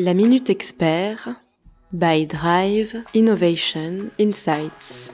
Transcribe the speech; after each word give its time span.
La 0.00 0.14
Minute 0.14 0.48
Expert 0.48 1.28
by 1.92 2.24
Drive 2.24 3.02
Innovation 3.14 4.10
Insights. 4.20 5.12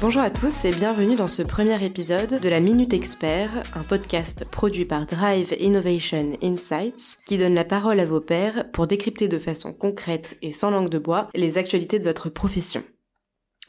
Bonjour 0.00 0.22
à 0.22 0.30
tous 0.30 0.64
et 0.64 0.70
bienvenue 0.70 1.16
dans 1.16 1.26
ce 1.26 1.42
premier 1.42 1.84
épisode 1.84 2.40
de 2.40 2.48
la 2.48 2.60
Minute 2.60 2.94
Expert, 2.94 3.50
un 3.74 3.82
podcast 3.82 4.46
produit 4.50 4.86
par 4.86 5.04
Drive 5.04 5.54
Innovation 5.60 6.38
Insights 6.42 7.18
qui 7.26 7.36
donne 7.36 7.54
la 7.54 7.64
parole 7.64 8.00
à 8.00 8.06
vos 8.06 8.22
pairs 8.22 8.70
pour 8.72 8.86
décrypter 8.86 9.28
de 9.28 9.38
façon 9.38 9.74
concrète 9.74 10.38
et 10.40 10.52
sans 10.52 10.70
langue 10.70 10.88
de 10.88 10.98
bois 10.98 11.28
les 11.34 11.58
actualités 11.58 11.98
de 11.98 12.04
votre 12.04 12.30
profession. 12.30 12.82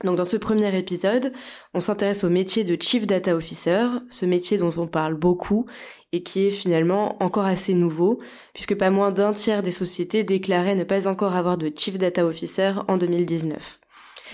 Donc 0.04 0.16
dans 0.16 0.26
ce 0.26 0.38
premier 0.38 0.78
épisode, 0.78 1.34
on 1.74 1.82
s'intéresse 1.82 2.24
au 2.24 2.30
métier 2.30 2.64
de 2.64 2.82
Chief 2.82 3.06
Data 3.06 3.36
Officer, 3.36 3.86
ce 4.10 4.26
métier 4.26 4.58
dont 4.58 4.74
on 4.78 4.88
parle 4.88 5.16
beaucoup 5.16 5.66
et 6.14 6.24
qui 6.24 6.48
est 6.48 6.52
finalement 6.52 7.22
encore 7.22 7.46
assez 7.46 7.74
nouveau, 7.74 8.20
puisque 8.54 8.76
pas 8.76 8.90
moins 8.90 9.12
d'un 9.12 9.34
tiers 9.34 9.62
des 9.62 9.72
sociétés 9.72 10.24
déclaraient 10.24 10.76
ne 10.76 10.84
pas 10.84 11.08
encore 11.08 11.36
avoir 11.36 11.58
de 11.58 11.72
Chief 11.76 11.98
Data 11.98 12.26
Officer 12.26 12.74
en 12.88 12.98
2019. 12.98 13.80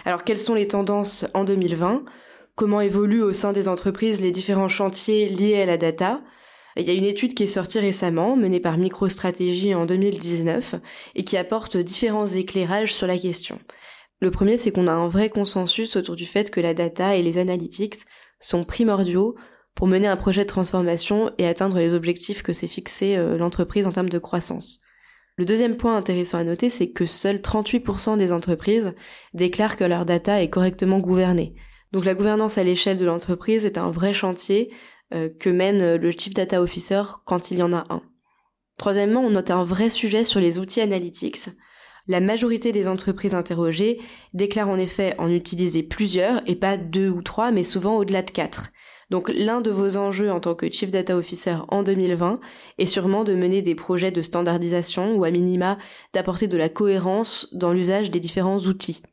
Alors 0.06 0.24
quelles 0.24 0.40
sont 0.40 0.54
les 0.54 0.68
tendances 0.68 1.26
en 1.34 1.44
2020 1.44 2.04
Comment 2.56 2.80
évoluent 2.80 3.24
au 3.24 3.34
sein 3.34 3.52
des 3.52 3.68
entreprises 3.68 4.22
les 4.22 4.32
différents 4.32 4.70
chantiers 4.70 5.28
liés 5.28 5.62
à 5.62 5.66
la 5.66 5.78
data? 5.78 6.22
Il 6.78 6.88
y 6.88 6.90
a 6.90 6.94
une 6.94 7.06
étude 7.06 7.34
qui 7.34 7.44
est 7.44 7.48
sortie 7.48 7.80
récemment, 7.80 8.36
menée 8.36 8.60
par 8.60 8.78
MicroStratégie 8.78 9.74
en 9.74 9.86
2019, 9.86 10.76
et 11.16 11.24
qui 11.24 11.38
apporte 11.38 11.76
différents 11.78 12.28
éclairages 12.28 12.94
sur 12.94 13.08
la 13.08 13.18
question. 13.18 13.60
Le 14.26 14.32
premier, 14.32 14.58
c'est 14.58 14.72
qu'on 14.72 14.88
a 14.88 14.92
un 14.92 15.08
vrai 15.08 15.30
consensus 15.30 15.96
autour 15.96 16.16
du 16.16 16.26
fait 16.26 16.50
que 16.50 16.60
la 16.60 16.74
data 16.74 17.16
et 17.16 17.22
les 17.22 17.38
analytics 17.38 17.98
sont 18.40 18.64
primordiaux 18.64 19.36
pour 19.76 19.86
mener 19.86 20.08
un 20.08 20.18
projet 20.18 20.46
de 20.46 20.50
transformation 20.50 21.32
et 21.38 21.46
atteindre 21.46 21.78
les 21.78 21.94
objectifs 21.94 22.42
que 22.42 22.52
s'est 22.52 22.66
fixé 22.66 23.18
euh, 23.18 23.38
l'entreprise 23.38 23.86
en 23.86 23.92
termes 23.92 24.10
de 24.10 24.18
croissance. 24.18 24.82
Le 25.38 25.46
deuxième 25.46 25.78
point 25.78 25.96
intéressant 25.96 26.40
à 26.40 26.44
noter, 26.44 26.72
c'est 26.72 26.90
que 26.90 27.06
seuls 27.06 27.38
38% 27.38 28.18
des 28.18 28.32
entreprises 28.32 28.96
déclarent 29.36 29.78
que 29.78 29.84
leur 29.84 30.08
data 30.08 30.42
est 30.42 30.50
correctement 30.50 30.98
gouvernée. 30.98 31.54
Donc 31.92 32.04
la 32.04 32.16
gouvernance 32.16 32.58
à 32.58 32.64
l'échelle 32.64 32.98
de 32.98 33.06
l'entreprise 33.06 33.64
est 33.64 33.78
un 33.78 33.92
vrai 33.92 34.16
chantier 34.16 34.74
euh, 35.14 35.30
que 35.40 35.52
mène 35.52 35.98
le 35.98 36.10
Chief 36.10 36.34
Data 36.34 36.64
Officer 36.64 37.04
quand 37.26 37.52
il 37.52 37.60
y 37.60 37.64
en 37.64 37.74
a 37.74 37.86
un. 37.92 38.02
Troisièmement, 38.80 39.22
on 39.22 39.30
note 39.30 39.52
un 39.52 39.66
vrai 39.66 39.92
sujet 39.92 40.24
sur 40.24 40.40
les 40.40 40.58
outils 40.58 40.82
analytics. 40.82 41.50
La 42.08 42.20
majorité 42.20 42.72
des 42.72 42.88
entreprises 42.88 43.34
interrogées 43.34 44.00
déclarent 44.34 44.70
en 44.70 44.78
effet 44.78 45.16
en 45.18 45.30
utiliser 45.30 45.82
plusieurs, 45.82 46.42
et 46.48 46.56
pas 46.56 46.78
deux 46.78 47.10
ou 47.10 47.22
trois, 47.22 47.52
mais 47.52 47.64
souvent 47.64 47.98
au-delà 47.98 48.22
de 48.22 48.32
quatre. 48.32 48.72
Donc 49.10 49.30
l'un 49.30 49.62
de 49.62 49.70
vos 49.70 49.98
enjeux 49.98 50.32
en 50.32 50.40
tant 50.40 50.56
que 50.56 50.72
Chief 50.72 50.92
Data 50.92 51.16
Officer 51.18 51.58
en 51.70 51.84
2020 51.84 52.40
est 52.78 52.86
sûrement 52.86 53.24
de 53.24 53.36
mener 53.36 53.62
des 53.62 53.76
projets 53.76 54.12
de 54.12 54.22
standardisation 54.22 55.16
ou 55.16 55.24
à 55.24 55.32
minima 55.32 55.78
d'apporter 56.14 56.48
de 56.48 56.58
la 56.58 56.70
cohérence 56.70 57.48
dans 57.54 57.72
l'usage 57.72 58.10
des 58.12 58.20
différents 58.20 58.60
outils. 58.60 59.04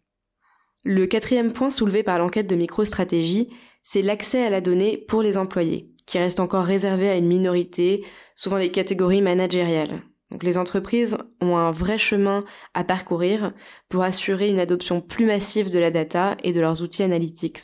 Le 0.83 1.07
quatrième 1.07 1.53
point 1.53 1.71
soulevé 1.71 2.03
par 2.03 2.19
l'enquête 2.19 2.49
de 2.49 2.57
MicroStratégie, 2.57 3.49
c'est 3.83 4.03
l'accès 4.03 4.45
à 4.45 4.51
la 4.51 4.61
donnée 4.61 4.97
pour 4.97 5.23
les 5.23 5.37
employés, 5.39 5.91
qui 6.07 6.19
reste 6.19 6.41
encore 6.41 6.65
réservé 6.65 7.09
à 7.09 7.17
une 7.17 7.29
minorité, 7.29 8.05
souvent 8.35 8.57
les 8.57 8.71
catégories 8.71 9.23
managériales. 9.23 10.03
Donc 10.33 10.45
les 10.45 10.57
entreprises 10.57 11.19
ont 11.43 11.57
un 11.57 11.71
vrai 11.71 11.99
chemin 11.99 12.45
à 12.73 12.85
parcourir 12.85 13.53
pour 13.91 14.03
assurer 14.03 14.49
une 14.49 14.59
adoption 14.59 15.03
plus 15.03 15.27
massive 15.27 15.69
de 15.69 15.79
la 15.79 15.91
data 15.91 16.39
et 16.43 16.53
de 16.53 16.61
leurs 16.61 16.81
outils 16.81 17.03
analytics. 17.03 17.61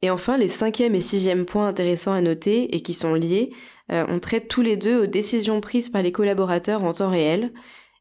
Et 0.00 0.08
enfin, 0.08 0.38
les 0.38 0.48
cinquième 0.48 0.94
et 0.94 1.02
sixième 1.02 1.44
points 1.44 1.68
intéressants 1.68 2.14
à 2.14 2.22
noter 2.22 2.74
et 2.74 2.80
qui 2.80 2.94
sont 2.94 3.12
liés, 3.12 3.50
euh, 3.92 4.06
on 4.08 4.18
traite 4.18 4.48
tous 4.48 4.62
les 4.62 4.78
deux 4.78 5.02
aux 5.02 5.06
décisions 5.06 5.60
prises 5.60 5.90
par 5.90 6.02
les 6.02 6.12
collaborateurs 6.12 6.84
en 6.84 6.92
temps 6.92 7.10
réel. 7.10 7.52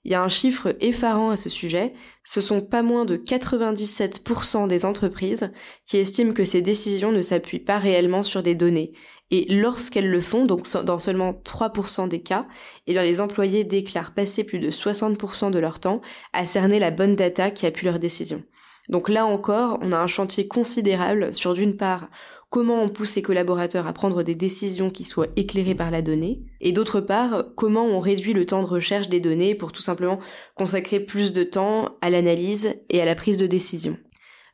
Il 0.05 0.11
y 0.11 0.15
a 0.15 0.23
un 0.23 0.29
chiffre 0.29 0.77
effarant 0.79 1.31
à 1.31 1.35
ce 1.35 1.49
sujet, 1.49 1.91
ce 2.23 2.39
sont 2.39 2.61
pas 2.61 2.83
moins 2.83 3.03
de 3.03 3.17
97% 3.17 4.67
des 4.67 4.85
entreprises 4.85 5.51
qui 5.85 5.97
estiment 5.97 6.31
que 6.31 6.45
ces 6.45 6.61
décisions 6.61 7.11
ne 7.11 7.21
s'appuient 7.21 7.59
pas 7.59 7.79
réellement 7.79 8.23
sur 8.23 8.41
des 8.41 8.55
données 8.55 8.93
et 9.29 9.53
lorsqu'elles 9.53 10.09
le 10.09 10.21
font, 10.21 10.45
donc 10.45 10.65
dans 10.85 10.99
seulement 10.99 11.33
3% 11.33 12.07
des 12.07 12.21
cas, 12.21 12.47
eh 12.87 12.93
bien 12.93 13.03
les 13.03 13.19
employés 13.19 13.63
déclarent 13.63 14.13
passer 14.13 14.43
plus 14.43 14.59
de 14.59 14.71
60% 14.71 15.51
de 15.51 15.59
leur 15.59 15.79
temps 15.79 16.01
à 16.33 16.45
cerner 16.45 16.79
la 16.79 16.91
bonne 16.91 17.15
data 17.15 17.51
qui 17.51 17.65
appuie 17.65 17.85
leur 17.85 17.99
décision. 17.99 18.43
Donc 18.89 19.09
là 19.09 19.25
encore, 19.25 19.79
on 19.81 19.91
a 19.91 19.97
un 19.97 20.07
chantier 20.07 20.47
considérable 20.47 21.33
sur 21.33 21.53
d'une 21.53 21.75
part 21.75 22.07
comment 22.49 22.81
on 22.81 22.87
pousse 22.87 23.09
ses 23.09 23.21
collaborateurs 23.21 23.87
à 23.87 23.91
prendre 23.91 24.23
des 24.23 24.35
décisions 24.35 24.89
qui 24.89 25.03
soient 25.03 25.27
éclairées 25.35 25.75
par 25.75 25.91
la 25.91 26.01
donnée, 26.01 26.39
et 26.61 26.71
d'autre 26.71 27.01
part, 27.01 27.47
comment 27.57 27.83
on 27.83 27.99
réduit 27.99 28.31
le 28.31 28.45
temps 28.45 28.61
de 28.61 28.67
recherche 28.67 29.09
des 29.09 29.19
données 29.19 29.55
pour 29.55 29.73
tout 29.73 29.81
simplement 29.81 30.19
consacrer 30.55 31.01
plus 31.01 31.33
de 31.33 31.43
temps 31.43 31.97
à 31.99 32.09
l'analyse 32.09 32.75
et 32.89 33.01
à 33.01 33.05
la 33.05 33.15
prise 33.15 33.37
de 33.37 33.47
décision. 33.47 33.97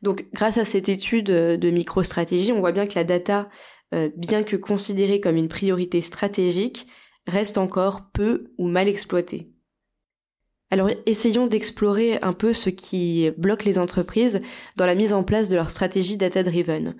Donc 0.02 0.26
grâce 0.34 0.58
à 0.58 0.64
cette 0.64 0.88
étude 0.88 1.26
de 1.26 1.70
microstratégie, 1.70 2.52
on 2.52 2.60
voit 2.60 2.72
bien 2.72 2.86
que 2.86 2.96
la 2.96 3.04
data 3.04 3.48
euh, 3.94 4.10
bien 4.16 4.42
que 4.42 4.56
considérée 4.56 5.20
comme 5.20 5.36
une 5.36 5.48
priorité 5.48 6.00
stratégique, 6.00 6.86
reste 7.26 7.58
encore 7.58 8.10
peu 8.12 8.52
ou 8.58 8.68
mal 8.68 8.88
exploitée. 8.88 9.50
Alors 10.70 10.90
essayons 11.06 11.46
d'explorer 11.46 12.18
un 12.22 12.32
peu 12.32 12.52
ce 12.52 12.68
qui 12.68 13.30
bloque 13.38 13.64
les 13.64 13.78
entreprises 13.78 14.40
dans 14.76 14.86
la 14.86 14.96
mise 14.96 15.12
en 15.12 15.22
place 15.22 15.48
de 15.48 15.54
leur 15.54 15.70
stratégie 15.70 16.16
data-driven. 16.16 16.96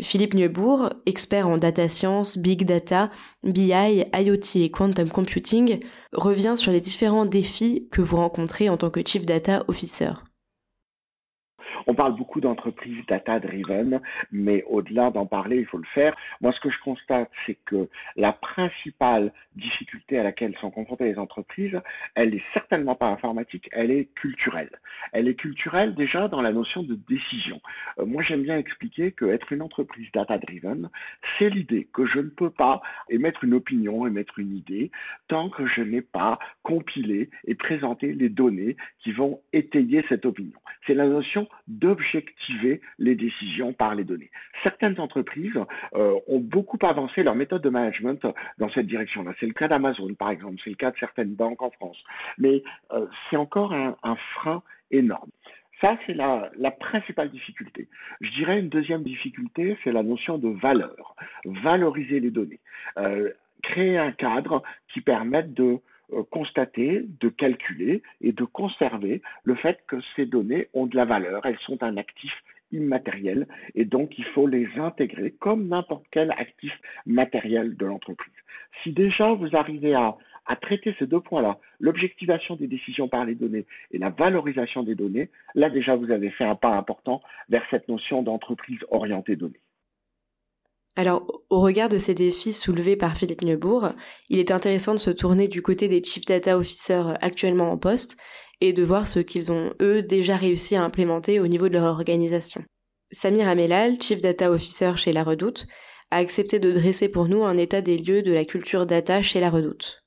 Philippe 0.00 0.34
Neubourg, 0.34 0.90
expert 1.06 1.48
en 1.48 1.58
data 1.58 1.88
science, 1.88 2.38
big 2.38 2.64
data, 2.64 3.10
BI, 3.42 3.72
IoT 3.72 4.56
et 4.56 4.70
quantum 4.70 5.10
computing, 5.10 5.80
revient 6.12 6.54
sur 6.56 6.70
les 6.70 6.80
différents 6.80 7.26
défis 7.26 7.88
que 7.90 8.00
vous 8.00 8.16
rencontrez 8.16 8.68
en 8.68 8.76
tant 8.76 8.90
que 8.90 9.00
Chief 9.04 9.26
Data 9.26 9.64
Officer. 9.66 10.12
On 11.90 11.94
parle 11.94 12.16
beaucoup 12.16 12.42
d'entreprises 12.42 13.02
data-driven, 13.06 14.02
mais 14.30 14.62
au-delà 14.64 15.10
d'en 15.10 15.24
parler, 15.24 15.56
il 15.56 15.64
faut 15.64 15.78
le 15.78 15.86
faire. 15.94 16.14
Moi, 16.42 16.52
ce 16.52 16.60
que 16.60 16.68
je 16.68 16.78
constate, 16.84 17.30
c'est 17.46 17.56
que 17.64 17.88
la 18.14 18.34
principale 18.34 19.32
difficulté 19.56 20.18
à 20.18 20.22
laquelle 20.22 20.54
sont 20.60 20.70
confrontées 20.70 21.06
les 21.06 21.18
entreprises, 21.18 21.80
elle 22.14 22.34
est 22.34 22.42
certainement 22.52 22.94
pas 22.94 23.06
informatique, 23.06 23.70
elle 23.72 23.90
est 23.90 24.12
culturelle. 24.14 24.70
Elle 25.12 25.28
est 25.28 25.34
culturelle 25.34 25.94
déjà 25.94 26.28
dans 26.28 26.42
la 26.42 26.52
notion 26.52 26.82
de 26.82 26.94
décision. 26.94 27.58
Euh, 27.98 28.04
moi, 28.04 28.22
j'aime 28.22 28.42
bien 28.42 28.58
expliquer 28.58 29.12
que 29.12 29.24
être 29.24 29.50
une 29.50 29.62
entreprise 29.62 30.08
data-driven, 30.12 30.90
c'est 31.38 31.48
l'idée 31.48 31.88
que 31.94 32.04
je 32.04 32.18
ne 32.18 32.28
peux 32.28 32.50
pas 32.50 32.82
émettre 33.08 33.44
une 33.44 33.54
opinion, 33.54 34.06
émettre 34.06 34.38
une 34.38 34.54
idée, 34.54 34.90
tant 35.28 35.48
que 35.48 35.66
je 35.66 35.80
n'ai 35.80 36.02
pas 36.02 36.38
compilé 36.62 37.30
et 37.46 37.54
présenté 37.54 38.12
les 38.12 38.28
données 38.28 38.76
qui 39.02 39.12
vont 39.12 39.40
étayer 39.54 40.04
cette 40.10 40.26
opinion. 40.26 40.58
C'est 40.86 40.94
la 40.94 41.06
notion 41.06 41.48
d'objectiver 41.78 42.80
les 42.98 43.14
décisions 43.14 43.72
par 43.72 43.94
les 43.94 44.04
données. 44.04 44.30
Certaines 44.62 44.98
entreprises 45.00 45.58
euh, 45.94 46.18
ont 46.26 46.40
beaucoup 46.40 46.78
avancé 46.82 47.22
leur 47.22 47.34
méthode 47.34 47.62
de 47.62 47.68
management 47.68 48.26
dans 48.58 48.70
cette 48.70 48.86
direction-là. 48.86 49.32
C'est 49.40 49.46
le 49.46 49.52
cas 49.52 49.68
d'Amazon, 49.68 50.14
par 50.14 50.30
exemple, 50.30 50.56
c'est 50.62 50.70
le 50.70 50.76
cas 50.76 50.90
de 50.90 50.96
certaines 50.98 51.34
banques 51.34 51.62
en 51.62 51.70
France. 51.70 51.98
Mais 52.38 52.62
euh, 52.92 53.06
c'est 53.30 53.36
encore 53.36 53.72
un, 53.72 53.96
frein 54.34 54.62
énorme. 54.90 55.30
Ça, 55.80 55.96
c'est 56.06 56.14
la, 56.14 56.50
principale 56.80 57.30
difficulté. 57.30 57.88
Je 58.20 58.30
dirais 58.32 58.58
une 58.58 58.68
deuxième 58.68 59.04
difficulté, 59.04 59.76
c'est 59.84 59.92
la 59.92 60.02
notion 60.02 60.38
de 60.38 60.48
valeur. 60.48 61.14
Valoriser 61.44 62.18
les 62.20 62.30
données. 62.30 62.60
Euh, 62.96 63.30
créer 63.62 63.96
un 63.98 64.12
cadre 64.12 64.62
qui 64.92 65.00
permette 65.00 65.54
de 65.54 65.78
constater, 66.30 67.04
de 67.20 67.28
calculer 67.28 68.02
et 68.20 68.32
de 68.32 68.44
conserver 68.44 69.22
le 69.44 69.54
fait 69.54 69.78
que 69.86 69.96
ces 70.16 70.26
données 70.26 70.68
ont 70.74 70.86
de 70.86 70.96
la 70.96 71.04
valeur, 71.04 71.44
elles 71.44 71.58
sont 71.58 71.82
un 71.82 71.96
actif 71.96 72.32
immatériel 72.72 73.46
et 73.74 73.84
donc 73.84 74.18
il 74.18 74.24
faut 74.24 74.46
les 74.46 74.68
intégrer 74.78 75.32
comme 75.32 75.68
n'importe 75.68 76.04
quel 76.10 76.30
actif 76.32 76.72
matériel 77.06 77.76
de 77.76 77.86
l'entreprise. 77.86 78.32
Si 78.82 78.92
déjà 78.92 79.32
vous 79.32 79.56
arrivez 79.56 79.94
à, 79.94 80.16
à 80.46 80.56
traiter 80.56 80.94
ces 80.98 81.06
deux 81.06 81.20
points-là, 81.20 81.58
l'objectivation 81.80 82.56
des 82.56 82.66
décisions 82.66 83.08
par 83.08 83.24
les 83.24 83.34
données 83.34 83.66
et 83.92 83.98
la 83.98 84.10
valorisation 84.10 84.82
des 84.82 84.94
données, 84.94 85.30
là 85.54 85.70
déjà 85.70 85.96
vous 85.96 86.10
avez 86.10 86.30
fait 86.30 86.44
un 86.44 86.56
pas 86.56 86.74
important 86.76 87.22
vers 87.48 87.64
cette 87.70 87.88
notion 87.88 88.22
d'entreprise 88.22 88.80
orientée 88.90 89.36
données. 89.36 89.60
Alors, 90.98 91.44
au 91.48 91.60
regard 91.60 91.88
de 91.88 91.96
ces 91.96 92.12
défis 92.12 92.52
soulevés 92.52 92.96
par 92.96 93.16
Philippe 93.16 93.42
Neubourg, 93.42 93.90
il 94.30 94.40
est 94.40 94.50
intéressant 94.50 94.94
de 94.94 94.98
se 94.98 95.10
tourner 95.10 95.46
du 95.46 95.62
côté 95.62 95.86
des 95.86 96.02
Chief 96.02 96.24
Data 96.24 96.58
Officers 96.58 97.14
actuellement 97.20 97.70
en 97.70 97.78
poste 97.78 98.16
et 98.60 98.72
de 98.72 98.82
voir 98.82 99.06
ce 99.06 99.20
qu'ils 99.20 99.52
ont, 99.52 99.72
eux, 99.80 100.02
déjà 100.02 100.36
réussi 100.36 100.74
à 100.74 100.82
implémenter 100.82 101.38
au 101.38 101.46
niveau 101.46 101.68
de 101.68 101.74
leur 101.74 101.84
organisation. 101.84 102.64
Samir 103.12 103.46
Amelal, 103.46 104.02
Chief 104.02 104.20
Data 104.20 104.50
Officer 104.50 104.94
chez 104.96 105.12
La 105.12 105.22
Redoute, 105.22 105.68
a 106.10 106.16
accepté 106.16 106.58
de 106.58 106.72
dresser 106.72 107.08
pour 107.08 107.28
nous 107.28 107.44
un 107.44 107.58
état 107.58 107.80
des 107.80 107.96
lieux 107.96 108.22
de 108.22 108.32
la 108.32 108.44
culture 108.44 108.84
data 108.84 109.22
chez 109.22 109.38
La 109.38 109.50
Redoute. 109.50 110.02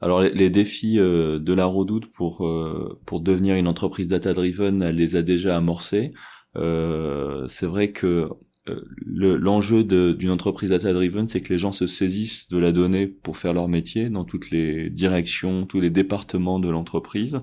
Alors 0.00 0.22
les, 0.22 0.48
défis 0.48 0.98
euh, 0.98 1.38
de 1.38 1.52
La 1.52 1.66
Redoute 1.66 2.10
pour, 2.10 2.46
euh, 2.46 2.98
pour 3.04 3.20
devenir 3.20 3.54
une 3.56 3.68
entreprise 3.68 4.06
data-driven, 4.06 4.82
elle 4.82 4.96
les 4.96 5.14
a 5.14 5.20
déjà 5.20 5.58
amorcés. 5.58 6.14
c'est 6.54 7.66
vrai 7.66 7.92
que 7.92 8.30
l'enjeu 8.66 9.84
d'une 9.84 10.30
entreprise 10.30 10.70
data-driven, 10.70 11.28
c'est 11.28 11.40
que 11.40 11.52
les 11.52 11.58
gens 11.58 11.72
se 11.72 11.86
saisissent 11.86 12.48
de 12.48 12.58
la 12.58 12.72
donnée 12.72 13.06
pour 13.06 13.36
faire 13.36 13.52
leur 13.52 13.68
métier 13.68 14.08
dans 14.08 14.24
toutes 14.24 14.50
les 14.50 14.90
directions, 14.90 15.66
tous 15.66 15.80
les 15.80 15.90
départements 15.90 16.58
de 16.58 16.68
l'entreprise. 16.68 17.40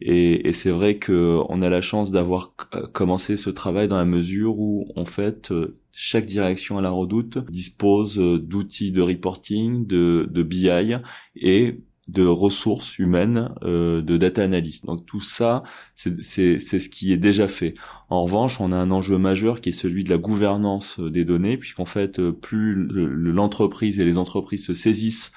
Et, 0.00 0.52
c'est 0.52 0.70
vrai 0.70 0.98
que 0.98 1.40
on 1.48 1.60
a 1.60 1.68
la 1.68 1.80
chance 1.80 2.10
d'avoir 2.10 2.54
commencé 2.92 3.36
ce 3.36 3.50
travail 3.50 3.88
dans 3.88 3.96
la 3.96 4.04
mesure 4.04 4.58
où, 4.58 4.86
en 4.96 5.04
fait, 5.04 5.52
chaque 5.92 6.26
direction 6.26 6.78
à 6.78 6.82
la 6.82 6.90
redoute 6.90 7.38
dispose 7.48 8.16
d'outils 8.16 8.92
de 8.92 9.02
reporting, 9.02 9.86
de, 9.86 10.28
de 10.30 10.42
BI 10.42 10.96
et 11.36 11.80
de 12.08 12.24
ressources 12.24 12.98
humaines, 12.98 13.50
euh, 13.62 14.02
de 14.02 14.16
data 14.16 14.42
analyst. 14.42 14.86
Donc 14.86 15.06
tout 15.06 15.20
ça, 15.20 15.62
c'est 15.94 16.20
ce 16.58 16.88
qui 16.88 17.12
est 17.12 17.18
déjà 17.18 17.48
fait. 17.48 17.74
En 18.10 18.24
revanche, 18.24 18.60
on 18.60 18.72
a 18.72 18.76
un 18.76 18.90
enjeu 18.90 19.18
majeur 19.18 19.60
qui 19.60 19.70
est 19.70 19.72
celui 19.72 20.04
de 20.04 20.10
la 20.10 20.18
gouvernance 20.18 21.00
des 21.00 21.24
données, 21.24 21.56
puisqu'en 21.56 21.86
fait, 21.86 22.20
plus 22.30 22.74
l'entreprise 22.74 24.00
et 24.00 24.04
les 24.04 24.18
entreprises 24.18 24.66
se 24.66 24.74
saisissent 24.74 25.32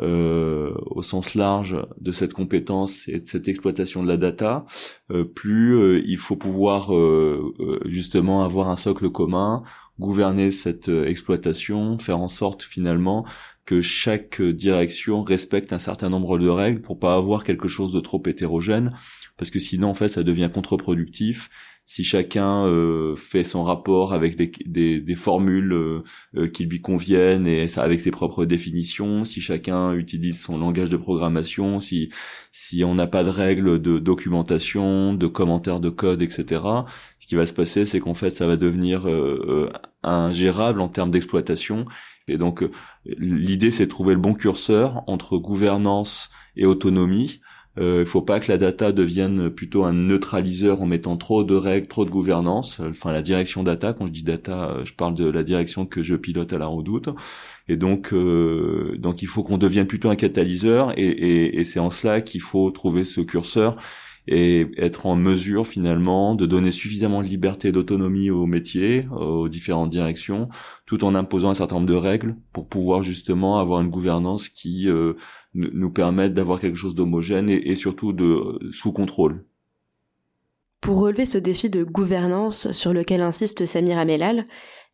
euh, 0.00 0.74
au 0.86 1.02
sens 1.02 1.34
large 1.34 1.76
de 2.00 2.12
cette 2.12 2.34
compétence 2.34 3.08
et 3.08 3.20
de 3.20 3.26
cette 3.26 3.48
exploitation 3.48 4.02
de 4.02 4.08
la 4.08 4.18
data, 4.18 4.66
euh, 5.10 5.24
plus 5.24 5.74
euh, 5.74 6.02
il 6.04 6.18
faut 6.18 6.36
pouvoir 6.36 6.94
euh, 6.94 7.54
justement 7.86 8.44
avoir 8.44 8.68
un 8.68 8.76
socle 8.76 9.08
commun, 9.10 9.62
gouverner 9.98 10.52
cette 10.52 10.88
exploitation, 10.88 11.98
faire 11.98 12.18
en 12.18 12.28
sorte 12.28 12.62
finalement 12.62 13.24
que 13.66 13.82
chaque 13.82 14.40
direction 14.40 15.22
respecte 15.22 15.72
un 15.72 15.78
certain 15.78 16.08
nombre 16.08 16.38
de 16.38 16.48
règles 16.48 16.80
pour 16.80 16.98
pas 16.98 17.14
avoir 17.14 17.44
quelque 17.44 17.68
chose 17.68 17.92
de 17.92 18.00
trop 18.00 18.22
hétérogène, 18.26 18.96
parce 19.36 19.50
que 19.50 19.58
sinon 19.58 19.88
en 19.88 19.94
fait 19.94 20.08
ça 20.08 20.22
devient 20.22 20.50
contre-productif 20.52 21.50
si 21.86 22.02
chacun 22.02 22.66
euh, 22.66 23.14
fait 23.14 23.44
son 23.44 23.62
rapport 23.62 24.12
avec 24.12 24.34
des, 24.34 24.50
des, 24.66 25.00
des 25.00 25.14
formules 25.14 25.72
euh, 25.72 26.02
euh, 26.36 26.48
qui 26.48 26.64
lui 26.66 26.80
conviennent 26.80 27.46
et 27.46 27.68
ça, 27.68 27.84
avec 27.84 28.00
ses 28.00 28.10
propres 28.10 28.44
définitions, 28.44 29.24
si 29.24 29.40
chacun 29.40 29.94
utilise 29.94 30.42
son 30.42 30.58
langage 30.58 30.90
de 30.90 30.96
programmation, 30.96 31.78
si 31.78 32.10
si 32.50 32.82
on 32.82 32.94
n'a 32.96 33.06
pas 33.06 33.22
de 33.22 33.28
règles 33.28 33.80
de 33.80 34.00
documentation, 34.00 35.14
de 35.14 35.26
commentaires 35.28 35.78
de 35.78 35.90
code, 35.90 36.22
etc. 36.22 36.60
Ce 37.20 37.26
qui 37.26 37.36
va 37.36 37.46
se 37.46 37.52
passer, 37.52 37.86
c'est 37.86 38.00
qu'en 38.00 38.14
fait, 38.14 38.30
ça 38.30 38.46
va 38.46 38.56
devenir 38.56 39.06
ingérable 40.10 40.80
en 40.80 40.88
termes 40.88 41.10
d'exploitation. 41.10 41.86
Et 42.28 42.38
donc, 42.38 42.64
l'idée, 43.04 43.70
c'est 43.70 43.84
de 43.84 43.90
trouver 43.90 44.14
le 44.14 44.20
bon 44.20 44.34
curseur 44.34 45.02
entre 45.06 45.38
gouvernance 45.38 46.30
et 46.56 46.66
autonomie 46.66 47.40
euh, 47.78 48.00
il 48.00 48.06
faut 48.06 48.22
pas 48.22 48.40
que 48.40 48.50
la 48.50 48.56
data 48.56 48.92
devienne 48.92 49.50
plutôt 49.50 49.84
un 49.84 49.92
neutraliseur 49.92 50.80
en 50.80 50.86
mettant 50.86 51.16
trop 51.16 51.44
de 51.44 51.54
règles, 51.54 51.88
trop 51.88 52.04
de 52.04 52.10
gouvernance. 52.10 52.80
Enfin, 52.80 53.12
la 53.12 53.22
direction 53.22 53.62
data, 53.62 53.92
quand 53.92 54.06
je 54.06 54.12
dis 54.12 54.22
data, 54.22 54.70
euh, 54.70 54.84
je 54.84 54.94
parle 54.94 55.14
de 55.14 55.28
la 55.28 55.42
direction 55.42 55.84
que 55.84 56.02
je 56.02 56.14
pilote 56.14 56.52
à 56.52 56.58
la 56.58 56.66
redoute. 56.66 57.10
Et 57.68 57.76
donc, 57.76 58.12
euh, 58.14 58.96
donc 58.98 59.22
il 59.22 59.28
faut 59.28 59.42
qu'on 59.42 59.58
devienne 59.58 59.86
plutôt 59.86 60.08
un 60.08 60.16
catalyseur. 60.16 60.98
Et, 60.98 61.04
et, 61.04 61.60
et 61.60 61.64
c'est 61.66 61.80
en 61.80 61.90
cela 61.90 62.22
qu'il 62.22 62.40
faut 62.40 62.70
trouver 62.70 63.04
ce 63.04 63.20
curseur 63.20 63.76
et 64.28 64.68
être 64.76 65.06
en 65.06 65.16
mesure 65.16 65.66
finalement 65.66 66.34
de 66.34 66.46
donner 66.46 66.72
suffisamment 66.72 67.20
de 67.20 67.26
liberté 67.26 67.68
et 67.68 67.72
d'autonomie 67.72 68.30
aux 68.30 68.46
métiers, 68.46 69.06
aux 69.10 69.48
différentes 69.48 69.90
directions, 69.90 70.48
tout 70.84 71.04
en 71.04 71.14
imposant 71.14 71.50
un 71.50 71.54
certain 71.54 71.76
nombre 71.76 71.86
de 71.86 71.94
règles 71.94 72.36
pour 72.52 72.68
pouvoir 72.68 73.02
justement 73.02 73.58
avoir 73.58 73.80
une 73.80 73.90
gouvernance 73.90 74.48
qui 74.48 74.88
euh, 74.88 75.14
nous 75.54 75.90
permettent 75.90 76.34
d'avoir 76.34 76.60
quelque 76.60 76.76
chose 76.76 76.94
d'homogène 76.94 77.48
et, 77.48 77.76
surtout 77.76 78.12
de 78.12 78.58
sous 78.72 78.92
contrôle. 78.92 79.44
Pour 80.80 81.00
relever 81.00 81.24
ce 81.24 81.38
défi 81.38 81.70
de 81.70 81.84
gouvernance 81.84 82.70
sur 82.72 82.92
lequel 82.92 83.22
insiste 83.22 83.64
Samir 83.64 83.98
Amelal, 83.98 84.44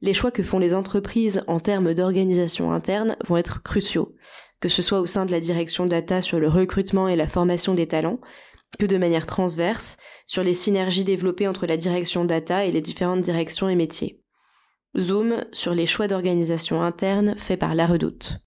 les 0.01 0.15
choix 0.15 0.31
que 0.31 0.43
font 0.43 0.59
les 0.59 0.75
entreprises 0.75 1.43
en 1.47 1.61
termes 1.61 1.95
d'organisation 1.95 2.73
interne 2.73 3.17
vont 3.27 3.37
être 3.37 3.63
cruciaux, 3.63 4.15
que 4.61 4.69
ce 4.69 4.83
soit 4.83 5.01
au 5.01 5.07
sein 5.07 5.27
de 5.27 5.33
la 5.33 5.41
direction 5.41 5.87
data 5.87 6.21
sur 6.21 6.39
le 6.39 6.49
recrutement 6.49 7.09
et 7.09 7.17
la 7.17 7.29
formation 7.29 7.75
des 7.75 7.87
talents, 7.87 8.21
que 8.79 8.87
de 8.87 8.99
manière 8.99 9.27
transverse 9.27 9.97
sur 10.27 10.43
les 10.43 10.55
synergies 10.55 11.05
développées 11.05 11.49
entre 11.49 11.67
la 11.67 11.77
direction 11.77 12.25
data 12.25 12.65
et 12.65 12.73
les 12.73 12.81
différentes 12.81 13.21
directions 13.21 13.69
et 13.69 13.77
métiers. 13.77 14.21
Zoom 14.99 15.45
sur 15.53 15.75
les 15.75 15.87
choix 15.87 16.09
d'organisation 16.09 16.83
interne 16.83 17.35
faits 17.37 17.59
par 17.59 17.75
la 17.75 17.87
redoute 17.87 18.43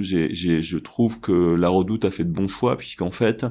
je 0.00 0.78
trouve 0.78 1.20
que 1.20 1.54
la 1.54 1.68
Redoute 1.68 2.04
a 2.04 2.10
fait 2.10 2.24
de 2.24 2.32
bons 2.32 2.48
choix 2.48 2.76
puisqu'en 2.76 3.10
fait, 3.10 3.46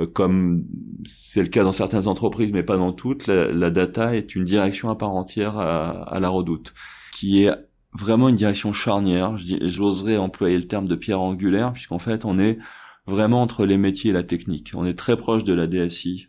euh, 0.00 0.06
comme 0.06 0.64
c'est 1.04 1.42
le 1.42 1.48
cas 1.48 1.64
dans 1.64 1.72
certaines 1.72 2.08
entreprises 2.08 2.52
mais 2.52 2.62
pas 2.62 2.76
dans 2.76 2.92
toutes, 2.92 3.26
la, 3.26 3.70
data 3.70 4.14
est 4.14 4.34
une 4.34 4.44
direction 4.44 4.90
à 4.90 4.96
part 4.96 5.12
entière 5.12 5.58
à, 5.58 6.18
la 6.20 6.28
Redoute, 6.28 6.74
qui 7.12 7.44
est 7.44 7.50
vraiment 7.92 8.28
une 8.28 8.36
direction 8.36 8.72
charnière. 8.72 9.36
J'oserais 9.36 10.16
employer 10.16 10.56
le 10.56 10.66
terme 10.66 10.88
de 10.88 10.96
pierre 10.96 11.20
angulaire 11.20 11.72
puisqu'en 11.72 11.98
fait, 11.98 12.24
on 12.24 12.38
est 12.38 12.58
vraiment 13.06 13.42
entre 13.42 13.66
les 13.66 13.78
métiers 13.78 14.10
et 14.10 14.14
la 14.14 14.22
technique. 14.22 14.72
On 14.74 14.84
est 14.84 14.98
très 14.98 15.16
proche 15.16 15.44
de 15.44 15.52
la 15.52 15.66
DSI, 15.66 16.28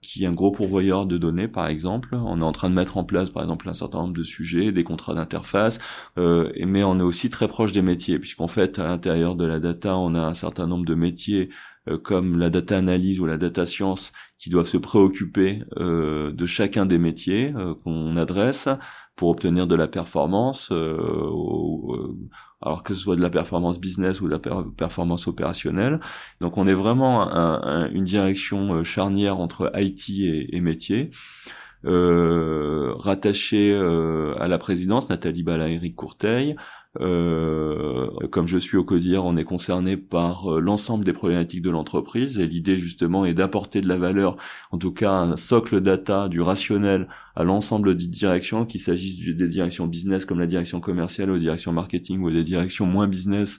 qui 0.00 0.24
est 0.24 0.26
un 0.26 0.32
gros 0.32 0.52
pourvoyeur 0.52 1.06
de 1.06 1.18
données, 1.18 1.48
par 1.48 1.66
exemple. 1.66 2.14
On 2.14 2.40
est 2.40 2.44
en 2.44 2.52
train 2.52 2.70
de 2.70 2.74
mettre 2.74 2.96
en 2.96 3.04
place, 3.04 3.30
par 3.30 3.42
exemple, 3.42 3.68
un 3.68 3.74
certain 3.74 3.98
nombre 3.98 4.14
de 4.14 4.22
sujets, 4.22 4.72
des 4.72 4.84
contrats 4.84 5.14
d'interface, 5.14 5.78
euh, 6.18 6.52
mais 6.66 6.84
on 6.84 6.98
est 6.98 7.02
aussi 7.02 7.30
très 7.30 7.48
proche 7.48 7.72
des 7.72 7.82
métiers, 7.82 8.18
puisqu'en 8.18 8.48
fait, 8.48 8.78
à 8.78 8.84
l'intérieur 8.84 9.36
de 9.36 9.44
la 9.44 9.60
data, 9.60 9.96
on 9.96 10.14
a 10.14 10.20
un 10.20 10.34
certain 10.34 10.66
nombre 10.66 10.84
de 10.84 10.94
métiers 10.94 11.50
euh, 11.88 11.98
comme 11.98 12.38
la 12.38 12.50
data 12.50 12.76
analyse 12.76 13.20
ou 13.20 13.26
la 13.26 13.38
data 13.38 13.66
science 13.66 14.12
qui 14.38 14.50
doivent 14.50 14.66
se 14.66 14.76
préoccuper 14.76 15.62
euh, 15.78 16.32
de 16.32 16.46
chacun 16.46 16.86
des 16.86 16.98
métiers 16.98 17.52
euh, 17.56 17.74
qu'on 17.74 18.16
adresse 18.16 18.68
pour 19.18 19.30
obtenir 19.30 19.66
de 19.66 19.74
la 19.74 19.88
performance, 19.88 20.70
alors 22.62 22.82
que 22.84 22.94
ce 22.94 23.00
soit 23.00 23.16
de 23.16 23.20
la 23.20 23.30
performance 23.30 23.80
business 23.80 24.20
ou 24.20 24.28
de 24.28 24.30
la 24.30 24.38
performance 24.76 25.26
opérationnelle. 25.26 25.98
Donc 26.40 26.56
on 26.56 26.68
est 26.68 26.74
vraiment 26.74 27.28
une 27.90 28.04
direction 28.04 28.84
charnière 28.84 29.40
entre 29.40 29.72
IT 29.74 30.08
et, 30.10 30.56
et 30.56 30.60
métier. 30.60 31.10
Euh, 31.84 32.92
rattaché 32.96 33.74
à 33.74 34.48
la 34.48 34.58
présidence, 34.58 35.10
Nathalie 35.10 35.42
Bala, 35.42 35.68
Eric 35.68 35.94
Courteil, 35.94 36.56
euh, 37.00 38.08
comme 38.30 38.46
je 38.46 38.58
suis 38.58 38.76
au 38.76 38.84
CODIR, 38.84 39.24
on 39.24 39.36
est 39.36 39.44
concerné 39.44 39.96
par 39.96 40.54
euh, 40.54 40.60
l'ensemble 40.60 41.04
des 41.04 41.12
problématiques 41.12 41.62
de 41.62 41.70
l'entreprise 41.70 42.40
et 42.40 42.46
l'idée 42.46 42.80
justement 42.80 43.24
est 43.24 43.34
d'apporter 43.34 43.80
de 43.80 43.88
la 43.88 43.98
valeur, 43.98 44.36
en 44.72 44.78
tout 44.78 44.92
cas 44.92 45.12
un 45.12 45.36
socle 45.36 45.80
data, 45.80 46.28
du 46.28 46.40
rationnel 46.40 47.06
à 47.36 47.44
l'ensemble 47.44 47.94
des 47.94 48.06
directions, 48.06 48.64
qu'il 48.64 48.80
s'agisse 48.80 49.36
des 49.36 49.48
directions 49.48 49.86
business 49.86 50.24
comme 50.24 50.40
la 50.40 50.46
direction 50.46 50.80
commerciale, 50.80 51.30
ou 51.30 51.38
directions 51.38 51.72
marketing 51.72 52.20
ou 52.20 52.30
des 52.30 52.44
directions 52.44 52.86
moins 52.86 53.06
business 53.06 53.58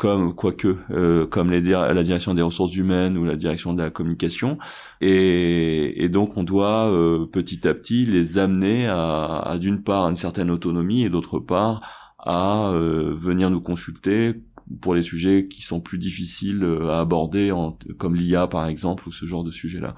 comme 0.00 0.34
quoique 0.34 0.78
euh, 0.92 1.26
comme 1.26 1.50
les, 1.50 1.60
la 1.60 2.02
direction 2.02 2.32
des 2.32 2.40
ressources 2.40 2.74
humaines 2.74 3.18
ou 3.18 3.26
la 3.26 3.36
direction 3.36 3.74
de 3.74 3.82
la 3.82 3.90
communication. 3.90 4.56
Et, 5.02 6.08
donc 6.10 6.38
on 6.38 6.42
doit 6.42 6.90
euh, 6.90 7.26
petit 7.26 7.68
à 7.68 7.74
petit 7.74 8.06
les 8.06 8.38
amener 8.38 8.86
à, 8.86 9.40
à 9.40 9.58
d'une 9.58 9.82
part 9.82 10.08
une 10.08 10.16
certaine 10.16 10.50
autonomie 10.50 11.04
et 11.04 11.10
d'autre 11.10 11.38
part 11.38 11.82
à 12.16 12.70
euh, 12.70 13.14
venir 13.14 13.50
nous 13.50 13.60
consulter 13.60 14.42
pour 14.80 14.94
les 14.94 15.02
sujets 15.02 15.48
qui 15.48 15.62
sont 15.62 15.80
plus 15.80 15.98
difficiles 15.98 16.62
euh, 16.62 16.90
à 16.90 17.00
aborder, 17.00 17.52
en, 17.52 17.76
comme 17.98 18.14
l'IA 18.14 18.46
par 18.46 18.66
exemple, 18.66 19.08
ou 19.08 19.12
ce 19.12 19.26
genre 19.26 19.44
de 19.44 19.50
sujet-là. 19.50 19.94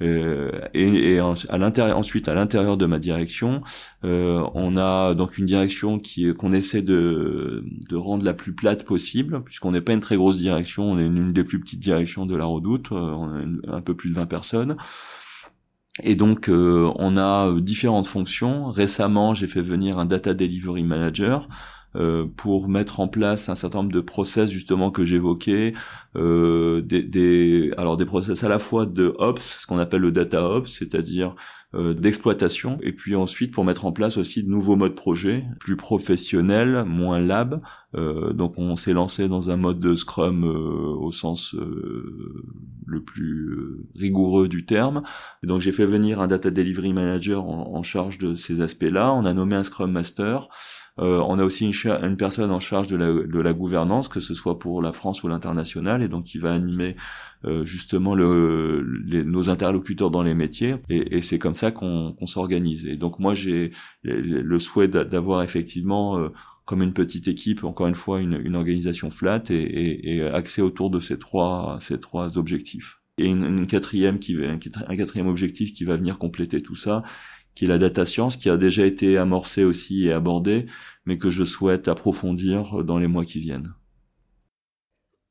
Euh, 0.00 0.52
et, 0.74 1.14
et 1.14 1.18
à 1.18 1.58
l'intérieur, 1.58 1.98
ensuite, 1.98 2.28
à 2.28 2.34
l'intérieur 2.34 2.76
de 2.76 2.86
ma 2.86 2.98
direction, 2.98 3.62
euh, 4.04 4.44
on 4.54 4.76
a 4.76 5.14
donc 5.14 5.38
une 5.38 5.46
direction 5.46 5.98
qui 5.98 6.32
qu'on 6.34 6.52
essaie 6.52 6.82
de, 6.82 7.64
de 7.88 7.96
rendre 7.96 8.24
la 8.24 8.34
plus 8.34 8.52
plate 8.52 8.84
possible, 8.84 9.42
puisqu'on 9.44 9.72
n'est 9.72 9.80
pas 9.80 9.92
une 9.92 10.00
très 10.00 10.16
grosse 10.16 10.38
direction, 10.38 10.84
on 10.84 10.98
est 10.98 11.06
une, 11.06 11.32
des 11.32 11.44
plus 11.44 11.60
petites 11.60 11.80
directions 11.80 12.26
de 12.26 12.36
la 12.36 12.44
Redoute, 12.44 12.92
on 12.92 13.58
a 13.68 13.76
un 13.76 13.80
peu 13.80 13.94
plus 13.94 14.10
de 14.10 14.14
20 14.14 14.26
personnes. 14.26 14.76
Et 16.02 16.14
donc, 16.14 16.48
euh, 16.48 16.92
on 16.96 17.16
a 17.16 17.48
euh, 17.48 17.60
différentes 17.60 18.06
fonctions. 18.06 18.70
Récemment, 18.70 19.34
j'ai 19.34 19.48
fait 19.48 19.62
venir 19.62 19.98
un 19.98 20.06
data 20.06 20.34
delivery 20.34 20.84
manager 20.84 21.48
euh, 21.96 22.26
pour 22.36 22.68
mettre 22.68 23.00
en 23.00 23.08
place 23.08 23.48
un 23.48 23.54
certain 23.54 23.78
nombre 23.78 23.92
de 23.92 24.00
process 24.00 24.50
justement 24.50 24.90
que 24.90 25.04
j'évoquais, 25.04 25.74
euh, 26.16 26.82
des, 26.82 27.02
des, 27.02 27.72
alors 27.78 27.96
des 27.96 28.06
process 28.06 28.44
à 28.44 28.48
la 28.48 28.58
fois 28.58 28.86
de 28.86 29.14
ops, 29.18 29.58
ce 29.60 29.66
qu'on 29.66 29.78
appelle 29.78 30.02
le 30.02 30.12
data 30.12 30.42
ops, 30.48 30.70
c'est-à-dire 30.70 31.34
euh, 31.74 31.92
d'exploitation, 31.92 32.78
et 32.82 32.92
puis 32.92 33.14
ensuite 33.14 33.52
pour 33.52 33.62
mettre 33.62 33.84
en 33.84 33.92
place 33.92 34.16
aussi 34.16 34.42
de 34.42 34.48
nouveaux 34.48 34.76
modes 34.76 34.94
projet, 34.94 35.44
plus 35.60 35.76
professionnels, 35.76 36.84
moins 36.86 37.20
lab. 37.20 37.60
Euh, 37.94 38.32
donc 38.32 38.54
on 38.58 38.74
s'est 38.74 38.94
lancé 38.94 39.28
dans 39.28 39.50
un 39.50 39.56
mode 39.56 39.78
de 39.78 39.94
Scrum 39.94 40.44
euh, 40.44 40.94
au 40.98 41.10
sens 41.12 41.54
le 42.86 43.02
plus 43.02 43.84
rigoureux 43.94 44.48
du 44.48 44.64
terme. 44.64 45.02
Donc 45.42 45.60
j'ai 45.60 45.72
fait 45.72 45.84
venir 45.84 46.20
un 46.20 46.26
data 46.26 46.50
delivery 46.50 46.94
manager 46.94 47.44
en 47.44 47.82
charge 47.82 48.16
de 48.16 48.34
ces 48.34 48.62
aspects-là. 48.62 49.12
On 49.12 49.26
a 49.26 49.34
nommé 49.34 49.54
un 49.54 49.62
Scrum 49.62 49.92
Master. 49.92 50.48
Euh, 50.98 51.22
on 51.28 51.38
a 51.38 51.44
aussi 51.44 51.64
une, 51.64 52.16
personne 52.16 52.50
en 52.50 52.60
charge 52.60 52.88
de 52.88 52.96
la, 52.96 53.12
de 53.12 53.38
la 53.40 53.52
gouvernance, 53.52 54.08
que 54.08 54.20
ce 54.20 54.34
soit 54.34 54.58
pour 54.58 54.82
la 54.82 54.92
France 54.92 55.22
ou 55.22 55.28
l'international, 55.28 56.02
et 56.02 56.08
donc 56.08 56.24
qui 56.24 56.38
va 56.38 56.52
animer 56.52 56.96
euh, 57.44 57.64
justement 57.64 58.14
le, 58.14 58.84
les, 59.06 59.22
nos 59.24 59.48
interlocuteurs 59.48 60.10
dans 60.10 60.22
les 60.22 60.34
métiers, 60.34 60.76
et, 60.88 61.16
et 61.16 61.22
c'est 61.22 61.38
comme 61.38 61.54
ça 61.54 61.70
qu'on 61.70 62.14
s'organise. 62.26 62.86
Et 62.86 62.96
donc 62.96 63.18
moi 63.20 63.34
j'ai 63.34 63.72
le 64.02 64.58
souhait 64.58 64.88
d'avoir 64.88 65.42
effectivement 65.42 66.18
euh, 66.18 66.30
comme 66.64 66.82
une 66.82 66.92
petite 66.92 67.28
équipe, 67.28 67.64
encore 67.64 67.86
une 67.86 67.94
fois, 67.94 68.20
une, 68.20 68.38
une 68.44 68.56
organisation 68.56 69.10
flat 69.10 69.42
et, 69.50 69.54
et, 69.54 70.16
et 70.16 70.22
axée 70.22 70.60
autour 70.62 70.90
de 70.90 71.00
ces 71.00 71.18
trois, 71.18 71.78
ces 71.80 71.98
trois 71.98 72.36
objectifs. 72.36 73.00
Et 73.16 73.26
une, 73.26 73.42
une 73.42 73.66
quatrième 73.66 74.18
qui, 74.18 74.36
un 74.44 74.58
quatrième 74.96 75.28
objectif 75.28 75.72
qui 75.72 75.84
va 75.84 75.96
venir 75.96 76.18
compléter 76.18 76.60
tout 76.60 76.76
ça, 76.76 77.02
qui 77.58 77.64
est 77.64 77.68
la 77.68 77.78
data 77.78 78.04
science, 78.04 78.36
qui 78.36 78.48
a 78.50 78.56
déjà 78.56 78.86
été 78.86 79.18
amorcée 79.18 79.64
aussi 79.64 80.06
et 80.06 80.12
abordée, 80.12 80.66
mais 81.06 81.18
que 81.18 81.28
je 81.28 81.42
souhaite 81.42 81.88
approfondir 81.88 82.84
dans 82.84 82.98
les 82.98 83.08
mois 83.08 83.24
qui 83.24 83.40
viennent. 83.40 83.74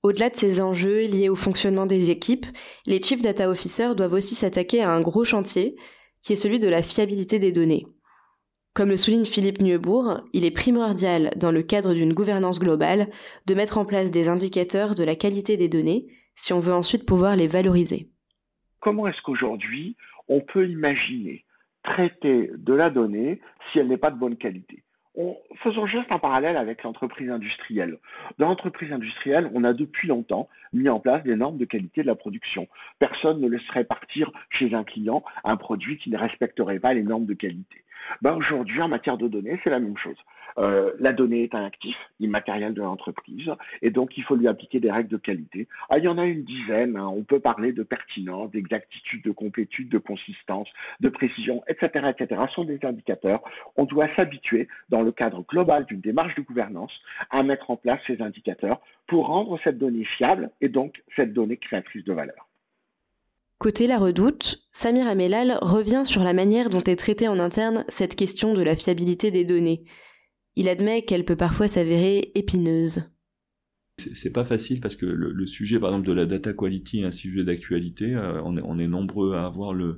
Au-delà 0.04 0.30
de 0.30 0.36
ces 0.36 0.60
enjeux 0.60 1.06
liés 1.06 1.30
au 1.30 1.38
fonctionnement 1.38 1.86
des 1.86 2.12
équipes, 2.12 2.46
les 2.86 3.02
Chief 3.02 3.22
Data 3.22 3.50
Officers 3.50 3.96
doivent 3.96 4.12
aussi 4.12 4.36
s'attaquer 4.36 4.82
à 4.82 4.92
un 4.92 5.00
gros 5.00 5.24
chantier, 5.24 5.78
qui 6.22 6.34
est 6.34 6.36
celui 6.36 6.60
de 6.60 6.68
la 6.68 6.82
fiabilité 6.82 7.40
des 7.40 7.54
données. 7.54 7.88
Comme 8.74 8.90
le 8.90 8.98
souligne 8.98 9.24
Philippe 9.24 9.62
Neubourg, 9.62 10.20
il 10.34 10.44
est 10.44 10.52
primordial, 10.52 11.32
dans 11.38 11.52
le 11.52 11.64
cadre 11.64 11.94
d'une 11.94 12.14
gouvernance 12.14 12.60
globale, 12.60 13.08
de 13.46 13.54
mettre 13.54 13.78
en 13.78 13.86
place 13.86 14.12
des 14.12 14.28
indicateurs 14.28 14.96
de 14.96 15.04
la 15.06 15.16
qualité 15.16 15.56
des 15.56 15.70
données 15.70 16.08
si 16.36 16.52
on 16.52 16.60
veut 16.60 16.74
ensuite 16.74 17.06
pouvoir 17.06 17.38
les 17.38 17.48
valoriser. 17.48 18.10
Comment 18.82 19.08
est-ce 19.08 19.22
qu'aujourd'hui 19.24 19.96
on 20.28 20.42
peut 20.42 20.68
imaginer 20.68 21.46
traiter 21.88 22.52
de 22.56 22.74
la 22.74 22.90
donnée 22.90 23.40
si 23.72 23.80
elle 23.80 23.88
n'est 23.88 23.98
pas 23.98 24.12
de 24.12 24.18
bonne 24.18 24.38
qualité. 24.38 24.84
On, 25.16 25.36
faisons 25.64 25.88
juste 25.88 26.12
un 26.12 26.20
parallèle 26.20 26.58
avec 26.58 26.84
l'entreprise 26.84 27.32
industrielle. 27.32 27.98
Dans 28.38 28.50
l'entreprise 28.50 28.92
industrielle, 28.94 29.50
on 29.56 29.64
a 29.64 29.74
depuis 29.74 30.08
longtemps 30.08 30.48
mis 30.74 30.90
en 30.90 31.00
place 31.00 31.24
des 31.24 31.36
normes 31.36 31.58
de 31.58 31.66
qualité 31.66 32.02
de 32.02 32.08
la 32.08 32.16
production. 32.16 32.68
Personne 33.00 33.42
ne 33.42 33.48
laisserait 33.48 33.86
partir 33.86 34.32
chez 34.52 34.76
un 34.76 34.84
client 34.84 35.24
un 35.44 35.58
produit 35.58 35.98
qui 35.98 36.12
ne 36.12 36.18
respecterait 36.18 36.80
pas 36.80 36.94
les 36.94 37.04
normes 37.04 37.26
de 37.26 37.34
qualité. 37.34 37.84
Ben 38.22 38.34
aujourd'hui, 38.34 38.82
en 38.82 38.88
matière 38.88 39.18
de 39.18 39.28
données, 39.28 39.60
c'est 39.64 39.70
la 39.70 39.80
même 39.80 39.98
chose. 39.98 40.18
Euh, 40.58 40.92
la 41.00 41.14
donnée 41.14 41.44
est 41.44 41.54
un 41.54 41.64
actif 41.64 41.96
immatériel 42.20 42.74
de 42.74 42.82
l'entreprise 42.82 43.52
et 43.84 43.92
donc 43.92 44.18
il 44.18 44.24
faut 44.24 44.36
lui 44.36 44.48
appliquer 44.48 44.80
des 44.80 44.90
règles 44.90 45.10
de 45.10 45.18
qualité. 45.18 45.68
Ah, 45.90 46.00
il 46.00 46.04
y 46.04 46.08
en 46.08 46.18
a 46.18 46.26
une 46.26 46.44
dizaine. 46.44 46.98
Hein. 46.98 47.08
On 47.08 47.24
peut 47.24 47.40
parler 47.40 47.74
de 47.74 47.84
pertinence, 47.84 48.50
d'exactitude, 48.52 49.24
de 49.24 49.32
complétude, 49.32 49.90
de 49.90 50.00
consistance, 50.00 50.68
de 51.00 51.10
précision, 51.10 51.64
etc., 51.68 52.10
etc. 52.10 52.42
Ce 52.50 52.56
sont 52.56 52.64
des 52.64 52.80
indicateurs. 52.84 53.44
On 53.76 53.86
doit 53.86 54.08
s'habituer, 54.16 54.68
dans 54.90 55.04
le 55.04 55.12
cadre 55.12 55.44
global 55.48 55.86
d'une 55.86 56.02
démarche 56.02 56.34
de 56.36 56.42
gouvernance, 56.42 56.94
à 57.30 57.44
mettre 57.44 57.70
en 57.70 57.78
place 57.78 58.00
ces 58.08 58.22
indicateurs 58.22 58.82
pour 59.08 59.28
rendre 59.28 59.60
cette 59.64 59.78
donnée 59.78 60.06
fiable 60.06 60.50
et 60.62 60.70
donc 60.70 61.04
cette 61.16 61.34
donnée 61.34 61.58
créatrice 61.58 62.04
de 62.04 62.14
valeur. 62.14 62.47
Côté 63.60 63.88
la 63.88 63.98
redoute, 63.98 64.62
Samir 64.72 65.08
Amelal 65.08 65.58
revient 65.64 66.04
sur 66.06 66.24
la 66.24 66.34
manière 66.34 66.70
dont 66.70 66.84
est 66.84 66.96
traitée 66.96 67.28
en 67.28 67.40
interne 67.40 67.86
cette 67.90 68.16
question 68.16 68.54
de 68.54 68.62
la 68.62 68.76
fiabilité 68.76 69.32
des 69.32 69.46
données. 69.46 69.84
Il 70.56 70.70
admet 70.70 71.02
qu'elle 71.02 71.26
peut 71.26 71.36
parfois 71.36 71.68
s'avérer 71.68 72.32
épineuse. 72.36 73.02
C'est 73.98 74.32
pas 74.32 74.46
facile 74.46 74.80
parce 74.80 74.96
que 74.96 75.08
le, 75.08 75.46
sujet, 75.48 75.80
par 75.80 75.90
exemple, 75.90 76.08
de 76.08 76.14
la 76.14 76.28
data 76.28 76.54
quality 76.54 77.00
est 77.00 77.06
un 77.06 77.12
sujet 77.12 77.44
d'actualité. 77.44 78.14
Euh, 78.14 78.44
on, 78.44 78.78
est, 78.78 78.88
nombreux 78.88 79.34
à 79.34 79.48
avoir 79.48 79.74
le, 79.74 79.98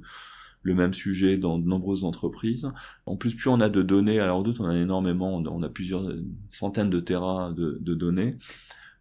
même 0.63 0.93
sujet 0.93 1.35
dans 1.35 1.59
de 1.59 1.67
nombreuses 1.67 2.05
entreprises. 2.05 2.65
En 3.05 3.17
plus, 3.17 3.35
plus 3.35 3.49
on 3.49 3.59
a 3.59 3.67
de 3.67 3.81
données, 3.81 4.21
alors 4.21 4.41
doute, 4.41 4.61
on 4.61 4.69
a 4.69 4.77
énormément, 4.77 5.35
on 5.35 5.63
a 5.63 5.69
plusieurs 5.69 6.09
centaines 6.49 6.89
de 6.89 7.01
terras 7.01 7.51
de 7.51 7.93
données. 7.93 8.37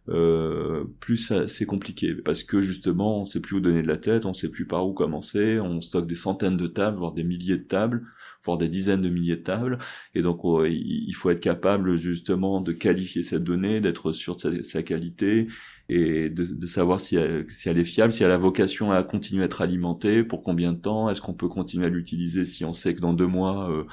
Euh, 0.09 0.85
plus 0.99 1.31
c'est 1.47 1.65
compliqué 1.67 2.15
parce 2.15 2.43
que 2.43 2.61
justement 2.61 3.21
on 3.21 3.25
sait 3.25 3.39
plus 3.39 3.57
où 3.57 3.59
donner 3.59 3.83
de 3.83 3.87
la 3.87 3.97
tête, 3.97 4.25
on 4.25 4.33
sait 4.33 4.47
plus 4.47 4.65
par 4.65 4.87
où 4.87 4.93
commencer, 4.93 5.59
on 5.59 5.81
stocke 5.81 6.07
des 6.07 6.15
centaines 6.15 6.57
de 6.57 6.65
tables, 6.65 6.97
voire 6.97 7.11
des 7.11 7.23
milliers 7.23 7.57
de 7.59 7.63
tables, 7.63 8.03
voire 8.43 8.57
des 8.57 8.69
dizaines 8.69 9.03
de 9.03 9.09
milliers 9.09 9.35
de 9.35 9.43
tables, 9.43 9.77
et 10.15 10.23
donc 10.23 10.41
il 10.43 11.13
faut 11.13 11.29
être 11.29 11.41
capable 11.41 11.95
justement 11.97 12.59
de 12.59 12.71
qualifier 12.71 13.21
cette 13.21 13.43
donnée, 13.43 13.81
d'être 13.81 14.11
sûr 14.11 14.35
de 14.35 14.63
sa, 14.63 14.81
qualité 14.81 15.47
et 15.89 16.29
de, 16.29 16.67
savoir 16.67 16.99
si 16.99 17.15
elle, 17.15 17.45
si 17.51 17.69
elle, 17.69 17.77
est 17.77 17.83
fiable, 17.83 18.11
si 18.11 18.23
elle 18.23 18.31
a 18.31 18.37
vocation 18.37 18.91
à 18.91 19.03
continuer 19.03 19.43
à 19.43 19.45
être 19.45 19.61
alimentée, 19.61 20.23
pour 20.23 20.41
combien 20.41 20.73
de 20.73 20.79
temps, 20.79 21.09
est-ce 21.09 21.21
qu'on 21.21 21.33
peut 21.33 21.49
continuer 21.49 21.85
à 21.85 21.89
l'utiliser 21.89 22.45
si 22.45 22.65
on 22.65 22.73
sait 22.73 22.95
que 22.95 23.01
dans 23.01 23.13
deux 23.13 23.27
mois 23.27 23.69
euh, 23.71 23.83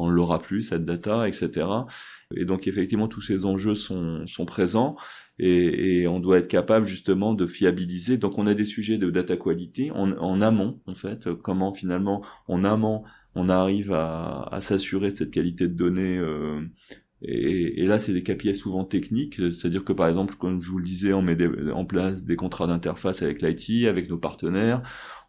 on 0.00 0.08
l'aura 0.08 0.40
plus 0.40 0.62
cette 0.62 0.84
data, 0.84 1.28
etc. 1.28 1.66
Et 2.34 2.44
donc 2.44 2.66
effectivement 2.66 3.08
tous 3.08 3.20
ces 3.20 3.44
enjeux 3.44 3.74
sont, 3.74 4.26
sont 4.26 4.44
présents 4.44 4.96
et, 5.38 6.06
on 6.06 6.20
doit 6.20 6.38
être 6.38 6.48
capable 6.48 6.86
justement 6.86 7.34
de 7.34 7.46
fiabiliser. 7.46 8.18
Donc 8.18 8.38
on 8.38 8.46
a 8.46 8.54
des 8.54 8.64
sujets 8.64 8.98
de 8.98 9.10
data 9.10 9.36
quality 9.36 9.90
en, 9.90 10.40
amont 10.40 10.80
en 10.86 10.94
fait, 10.94 11.32
comment 11.34 11.72
finalement 11.72 12.22
en 12.48 12.64
amont 12.64 13.04
on 13.34 13.48
arrive 13.48 13.92
à, 13.92 14.58
s'assurer 14.60 15.10
cette 15.10 15.30
qualité 15.30 15.68
de 15.68 15.74
données. 15.74 16.18
Euh, 16.18 16.60
et, 17.22 17.82
et, 17.82 17.86
là, 17.86 17.98
c'est 17.98 18.12
des 18.12 18.22
KPI 18.22 18.54
souvent 18.56 18.84
techniques, 18.84 19.36
c'est-à-dire 19.36 19.84
que 19.84 19.92
par 19.92 20.08
exemple, 20.08 20.34
comme 20.36 20.60
je 20.62 20.70
vous 20.70 20.78
le 20.78 20.84
disais, 20.84 21.12
on 21.12 21.22
met 21.22 21.36
en 21.70 21.84
place 21.84 22.24
des 22.24 22.34
contrats 22.34 22.66
d'interface 22.66 23.22
avec 23.22 23.42
l'IT, 23.42 23.86
avec 23.86 24.08
nos 24.08 24.18
partenaires, 24.18 24.82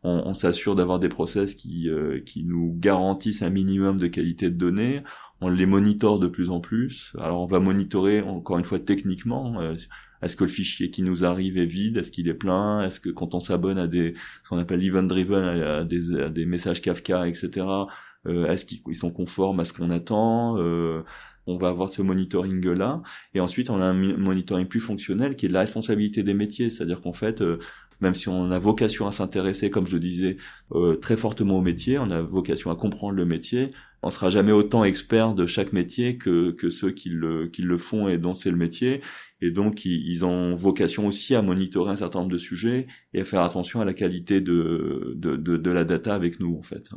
on, 0.03 0.23
on 0.25 0.33
s'assure 0.33 0.75
d'avoir 0.75 0.99
des 0.99 1.09
process 1.09 1.55
qui, 1.55 1.89
euh, 1.89 2.19
qui 2.25 2.43
nous 2.43 2.75
garantissent 2.79 3.41
un 3.41 3.49
minimum 3.49 3.97
de 3.97 4.07
qualité 4.07 4.49
de 4.49 4.55
données, 4.57 5.03
on 5.41 5.49
les 5.49 5.65
monitore 5.65 6.19
de 6.19 6.27
plus 6.27 6.49
en 6.49 6.59
plus. 6.59 7.13
Alors 7.19 7.41
on 7.41 7.47
va 7.47 7.59
monitorer 7.59 8.21
encore 8.21 8.57
une 8.57 8.65
fois 8.65 8.79
techniquement. 8.79 9.61
Euh, 9.61 9.75
est-ce 10.21 10.35
que 10.35 10.43
le 10.43 10.49
fichier 10.49 10.91
qui 10.91 11.01
nous 11.01 11.25
arrive 11.25 11.57
est 11.57 11.65
vide 11.65 11.97
Est-ce 11.97 12.11
qu'il 12.11 12.27
est 12.27 12.35
plein 12.35 12.83
Est-ce 12.83 12.99
que 12.99 13.09
quand 13.09 13.33
on 13.33 13.39
s'abonne 13.39 13.79
à 13.79 13.87
des 13.87 14.13
ce 14.43 14.49
qu'on 14.49 14.57
appelle 14.57 14.83
event 14.83 15.03
driven, 15.03 15.43
à 15.43 15.83
des, 15.83 16.29
des 16.29 16.45
messages 16.45 16.81
Kafka, 16.81 17.27
etc. 17.27 17.65
Euh, 18.27 18.47
est-ce 18.47 18.65
qu'ils 18.65 18.95
sont 18.95 19.11
conformes 19.11 19.59
à 19.59 19.65
ce 19.65 19.73
qu'on 19.73 19.89
attend 19.89 20.55
euh, 20.59 21.01
on 21.47 21.57
va 21.57 21.69
avoir 21.69 21.89
ce 21.89 22.03
monitoring 22.03 22.63
là 22.69 23.01
et 23.33 23.39
ensuite 23.39 23.71
on 23.71 23.81
a 23.81 23.85
un 23.85 23.93
monitoring 23.93 24.67
plus 24.67 24.79
fonctionnel 24.79 25.35
qui 25.35 25.47
est 25.47 25.49
de 25.49 25.53
la 25.53 25.61
responsabilité 25.61 26.21
des 26.21 26.35
métiers 26.35 26.69
c'est-à-dire 26.69 27.01
qu'en 27.01 27.13
fait 27.13 27.41
euh, 27.41 27.57
même 28.01 28.15
si 28.15 28.27
on 28.29 28.51
a 28.51 28.59
vocation 28.59 29.07
à 29.07 29.11
s'intéresser, 29.11 29.69
comme 29.69 29.87
je 29.87 29.97
disais, 29.97 30.37
euh, 30.73 30.95
très 30.95 31.17
fortement 31.17 31.59
au 31.59 31.61
métier, 31.61 31.99
on 31.99 32.09
a 32.09 32.21
vocation 32.21 32.71
à 32.71 32.75
comprendre 32.75 33.15
le 33.15 33.25
métier, 33.25 33.71
on 34.03 34.09
sera 34.09 34.29
jamais 34.29 34.51
autant 34.51 34.83
expert 34.83 35.33
de 35.35 35.45
chaque 35.45 35.73
métier 35.73 36.17
que, 36.17 36.51
que 36.51 36.69
ceux 36.69 36.91
qui 36.91 37.09
le, 37.09 37.47
qui 37.47 37.61
le 37.61 37.77
font 37.77 38.07
et 38.07 38.17
dont 38.17 38.33
c'est 38.33 38.49
le 38.49 38.57
métier. 38.57 39.01
Et 39.41 39.51
donc, 39.51 39.85
ils, 39.85 40.25
ont 40.25 40.55
vocation 40.55 41.07
aussi 41.07 41.35
à 41.35 41.41
monitorer 41.41 41.91
un 41.91 41.95
certain 41.95 42.19
nombre 42.19 42.31
de 42.31 42.37
sujets 42.37 42.87
et 43.13 43.21
à 43.21 43.25
faire 43.25 43.41
attention 43.41 43.81
à 43.81 43.85
la 43.85 43.93
qualité 43.93 44.41
de, 44.41 45.13
de, 45.15 45.35
de, 45.35 45.57
de 45.57 45.71
la 45.71 45.83
data 45.83 46.13
avec 46.15 46.39
nous, 46.39 46.55
en 46.57 46.61
fait. 46.63 46.89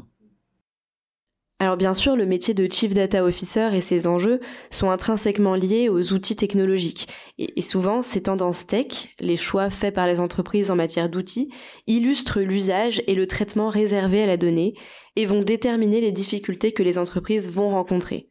Alors 1.60 1.76
bien 1.76 1.94
sûr, 1.94 2.16
le 2.16 2.26
métier 2.26 2.52
de 2.52 2.68
Chief 2.70 2.92
Data 2.94 3.24
Officer 3.24 3.70
et 3.72 3.80
ses 3.80 4.06
enjeux 4.08 4.40
sont 4.70 4.90
intrinsèquement 4.90 5.54
liés 5.54 5.88
aux 5.88 6.12
outils 6.12 6.34
technologiques. 6.34 7.06
Et, 7.38 7.62
souvent, 7.62 8.02
ces 8.02 8.24
tendances 8.24 8.66
tech, 8.66 9.14
les 9.20 9.36
choix 9.36 9.70
faits 9.70 9.94
par 9.94 10.08
les 10.08 10.18
entreprises 10.18 10.72
en 10.72 10.76
matière 10.76 11.08
d'outils, 11.08 11.50
illustrent 11.86 12.40
l'usage 12.40 13.02
et 13.06 13.14
le 13.14 13.28
traitement 13.28 13.68
réservé 13.68 14.22
à 14.22 14.26
la 14.26 14.36
donnée 14.36 14.74
et 15.14 15.26
vont 15.26 15.42
déterminer 15.42 16.00
les 16.00 16.12
difficultés 16.12 16.72
que 16.72 16.82
les 16.82 16.98
entreprises 16.98 17.50
vont 17.52 17.68
rencontrer. 17.68 18.28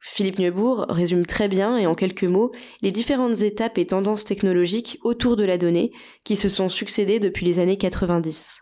Philippe 0.00 0.40
Neubourg 0.40 0.86
résume 0.88 1.26
très 1.26 1.48
bien 1.48 1.76
et 1.76 1.86
en 1.86 1.94
quelques 1.94 2.24
mots 2.24 2.52
les 2.80 2.90
différentes 2.90 3.42
étapes 3.42 3.78
et 3.78 3.86
tendances 3.86 4.24
technologiques 4.24 4.98
autour 5.02 5.36
de 5.36 5.44
la 5.44 5.58
donnée 5.58 5.92
qui 6.24 6.36
se 6.36 6.48
sont 6.48 6.68
succédées 6.68 7.20
depuis 7.20 7.46
les 7.46 7.60
années 7.60 7.78
90. 7.78 8.61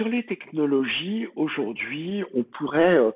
Sur 0.00 0.08
les 0.08 0.22
technologies, 0.22 1.26
aujourd'hui, 1.36 2.24
on 2.32 2.42
pourrait 2.42 2.96
euh, 2.96 3.10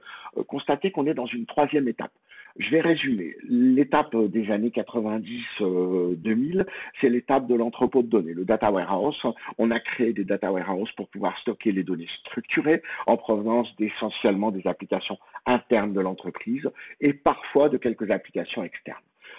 constater 0.47 0.91
qu'on 0.91 1.07
est 1.07 1.15
dans 1.15 1.25
une 1.25 1.47
troisième 1.47 1.89
étape. 1.89 2.13
Je 2.59 2.69
vais 2.69 2.83
résumer. 2.83 3.37
L'étape 3.49 4.15
des 4.15 4.51
années 4.51 4.69
90-2000, 4.69 5.63
euh, 5.63 6.65
c'est 7.01 7.09
l'étape 7.09 7.47
de 7.47 7.55
l'entrepôt 7.55 8.03
de 8.03 8.09
données, 8.09 8.35
le 8.35 8.45
data 8.45 8.71
warehouse. 8.71 9.17
On 9.57 9.71
a 9.71 9.81
créé 9.81 10.13
des 10.13 10.25
data 10.25 10.53
warehouses 10.53 10.93
pour 10.93 11.09
pouvoir 11.09 11.39
stocker 11.39 11.73
les 11.73 11.85
données 11.85 12.09
structurées 12.21 12.83
en 13.07 13.17
provenance 13.17 13.69
essentiellement 13.79 14.51
des 14.51 14.67
applications 14.67 15.17
internes 15.47 15.95
de 15.95 16.01
l'entreprise 16.01 16.71
et 17.01 17.15
parfois 17.15 17.71
de 17.71 17.79
quelques 17.79 18.11
applications 18.11 18.63
externes. 18.63 18.99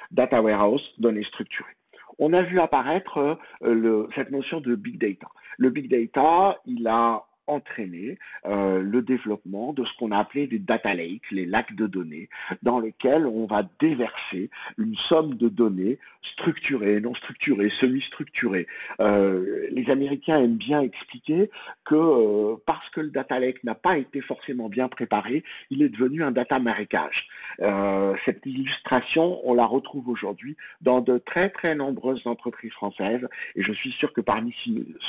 Data 0.10 0.42
warehouse, 0.42 0.82
données 0.98 1.26
structurées 1.26 1.76
on 2.18 2.32
a 2.32 2.44
vu 2.44 2.62
apparaître 2.62 3.38
euh, 3.64 4.08
cette 4.16 4.32
notion 4.32 4.62
de 4.62 4.74
big 4.76 4.98
data. 4.98 5.28
Le 5.58 5.70
big 5.70 5.90
data, 5.90 6.58
il 6.66 6.88
a 6.88 7.26
entraîné 7.48 8.18
euh, 8.46 8.82
le 8.82 9.02
développement 9.02 9.74
de 9.74 9.84
ce 9.86 9.92
qu'on 9.98 10.12
a 10.12 10.20
appelé 10.20 10.48
des 10.48 10.60
data 10.60 10.94
lakes, 10.94 11.30
les 11.32 11.46
lacs 11.46 11.76
de 11.76 11.88
données, 11.88 12.30
dans 12.64 12.80
lesquels 12.80 13.26
on 13.26 13.46
va 13.46 13.64
déverser 13.80 14.50
une 14.78 14.96
somme 15.10 15.36
de 15.36 15.50
données 15.50 15.98
structuré, 16.34 17.00
non 17.02 17.14
structuré, 17.14 17.72
semi-structuré. 17.80 18.68
Euh, 19.00 19.68
les 19.72 19.90
Américains 19.92 20.40
aiment 20.40 20.58
bien 20.58 20.82
expliquer 20.82 21.52
que 21.86 21.96
euh, 21.96 22.56
parce 22.66 22.90
que 22.90 23.02
le 23.02 23.10
data 23.10 23.40
lake 23.40 23.64
n'a 23.64 23.76
pas 23.76 23.98
été 23.98 24.22
forcément 24.22 24.68
bien 24.68 24.88
préparé, 24.88 25.44
il 25.70 25.84
est 25.84 25.90
devenu 25.90 26.24
un 26.24 26.32
data 26.32 26.60
marécage. 26.60 27.28
Cette 28.26 28.46
illustration, 28.46 29.40
on 29.48 29.54
la 29.54 29.66
retrouve 29.66 30.10
aujourd'hui 30.10 30.58
dans 30.82 31.00
de 31.00 31.20
très 31.20 31.50
très 31.50 31.76
nombreuses 31.76 32.26
entreprises 32.26 32.74
françaises 32.74 33.26
et 33.56 33.64
je 33.64 33.72
suis 33.72 33.92
sûr 33.92 34.12
que 34.14 34.22
parmi 34.22 34.54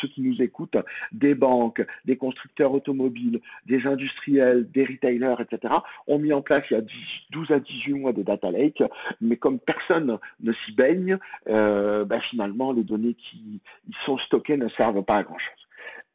ceux 0.01 0.09
qui 0.09 0.21
nous 0.21 0.41
écoutent, 0.41 0.77
des 1.13 1.35
banques, 1.35 1.85
des 2.05 2.17
constructeurs 2.27 2.73
automobiles, 2.73 3.41
des 3.67 3.87
industriels, 3.87 4.69
des 4.73 4.85
retailers, 4.85 5.37
etc., 5.41 5.75
ont 6.09 6.19
mis 6.19 6.33
en 6.33 6.43
place 6.43 6.65
il 6.71 6.75
y 6.75 6.77
a 6.77 6.83
12 7.31 7.51
à 7.53 7.61
18 7.61 7.93
mois 7.93 8.13
des 8.13 8.25
data 8.25 8.51
lake, 8.51 8.83
mais 9.21 9.37
comme 9.37 9.61
personne 9.61 10.19
ne 10.41 10.53
s'y 10.53 10.73
baigne, 10.73 11.19
euh, 11.49 12.05
ben 12.05 12.21
finalement 12.31 12.73
les 12.73 12.83
données 12.83 13.15
qui 13.15 13.61
y 13.89 13.95
sont 14.05 14.19
stockées 14.19 14.57
ne 14.57 14.69
servent 14.71 15.05
pas 15.05 15.19
à 15.19 15.23
grand 15.23 15.39
chose. 15.39 15.63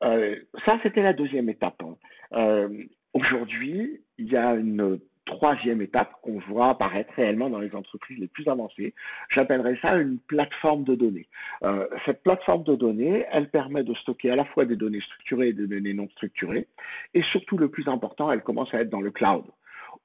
Euh, 0.03 0.35
ça, 0.65 0.77
c'était 0.83 1.03
la 1.03 1.13
deuxième 1.13 1.47
étape. 1.47 1.81
Hein. 1.81 1.95
Euh, 2.33 2.67
Aujourd'hui, 3.13 4.01
il 4.17 4.31
y 4.31 4.37
a 4.37 4.53
une 4.53 4.99
troisième 5.41 5.81
étape 5.81 6.11
qu'on 6.21 6.37
voit 6.37 6.69
apparaître 6.69 7.11
réellement 7.15 7.49
dans 7.49 7.57
les 7.57 7.73
entreprises 7.73 8.19
les 8.19 8.27
plus 8.27 8.47
avancées. 8.47 8.93
J'appellerais 9.31 9.75
ça 9.81 9.95
une 9.95 10.19
plateforme 10.19 10.83
de 10.83 10.93
données. 10.93 11.27
Euh, 11.63 11.87
cette 12.05 12.21
plateforme 12.21 12.63
de 12.63 12.75
données, 12.75 13.25
elle 13.31 13.49
permet 13.49 13.83
de 13.83 13.95
stocker 13.95 14.29
à 14.29 14.35
la 14.35 14.45
fois 14.45 14.65
des 14.65 14.75
données 14.75 15.01
structurées 15.01 15.47
et 15.47 15.53
des 15.53 15.65
données 15.65 15.95
non 15.95 16.07
structurées. 16.09 16.67
Et 17.15 17.23
surtout, 17.23 17.57
le 17.57 17.69
plus 17.69 17.87
important, 17.87 18.31
elle 18.31 18.43
commence 18.43 18.71
à 18.75 18.81
être 18.81 18.91
dans 18.91 19.01
le 19.01 19.09
cloud. 19.09 19.43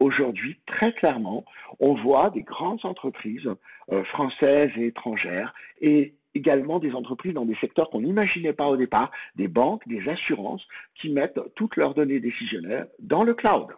Aujourd'hui, 0.00 0.58
très 0.66 0.94
clairement, 0.94 1.44
on 1.80 1.92
voit 1.92 2.30
des 2.30 2.42
grandes 2.42 2.84
entreprises 2.84 3.50
euh, 3.92 4.04
françaises 4.04 4.70
et 4.78 4.86
étrangères 4.86 5.52
et 5.82 6.14
également 6.36 6.78
des 6.78 6.92
entreprises 6.92 7.34
dans 7.34 7.44
des 7.44 7.56
secteurs 7.56 7.90
qu'on 7.90 8.02
n'imaginait 8.02 8.52
pas 8.52 8.66
au 8.66 8.76
départ, 8.76 9.10
des 9.36 9.48
banques, 9.48 9.86
des 9.88 10.08
assurances, 10.08 10.66
qui 11.00 11.08
mettent 11.10 11.40
toutes 11.54 11.76
leurs 11.76 11.94
données 11.94 12.20
décisionnelles 12.20 12.88
dans 13.00 13.24
le 13.24 13.34
cloud 13.34 13.68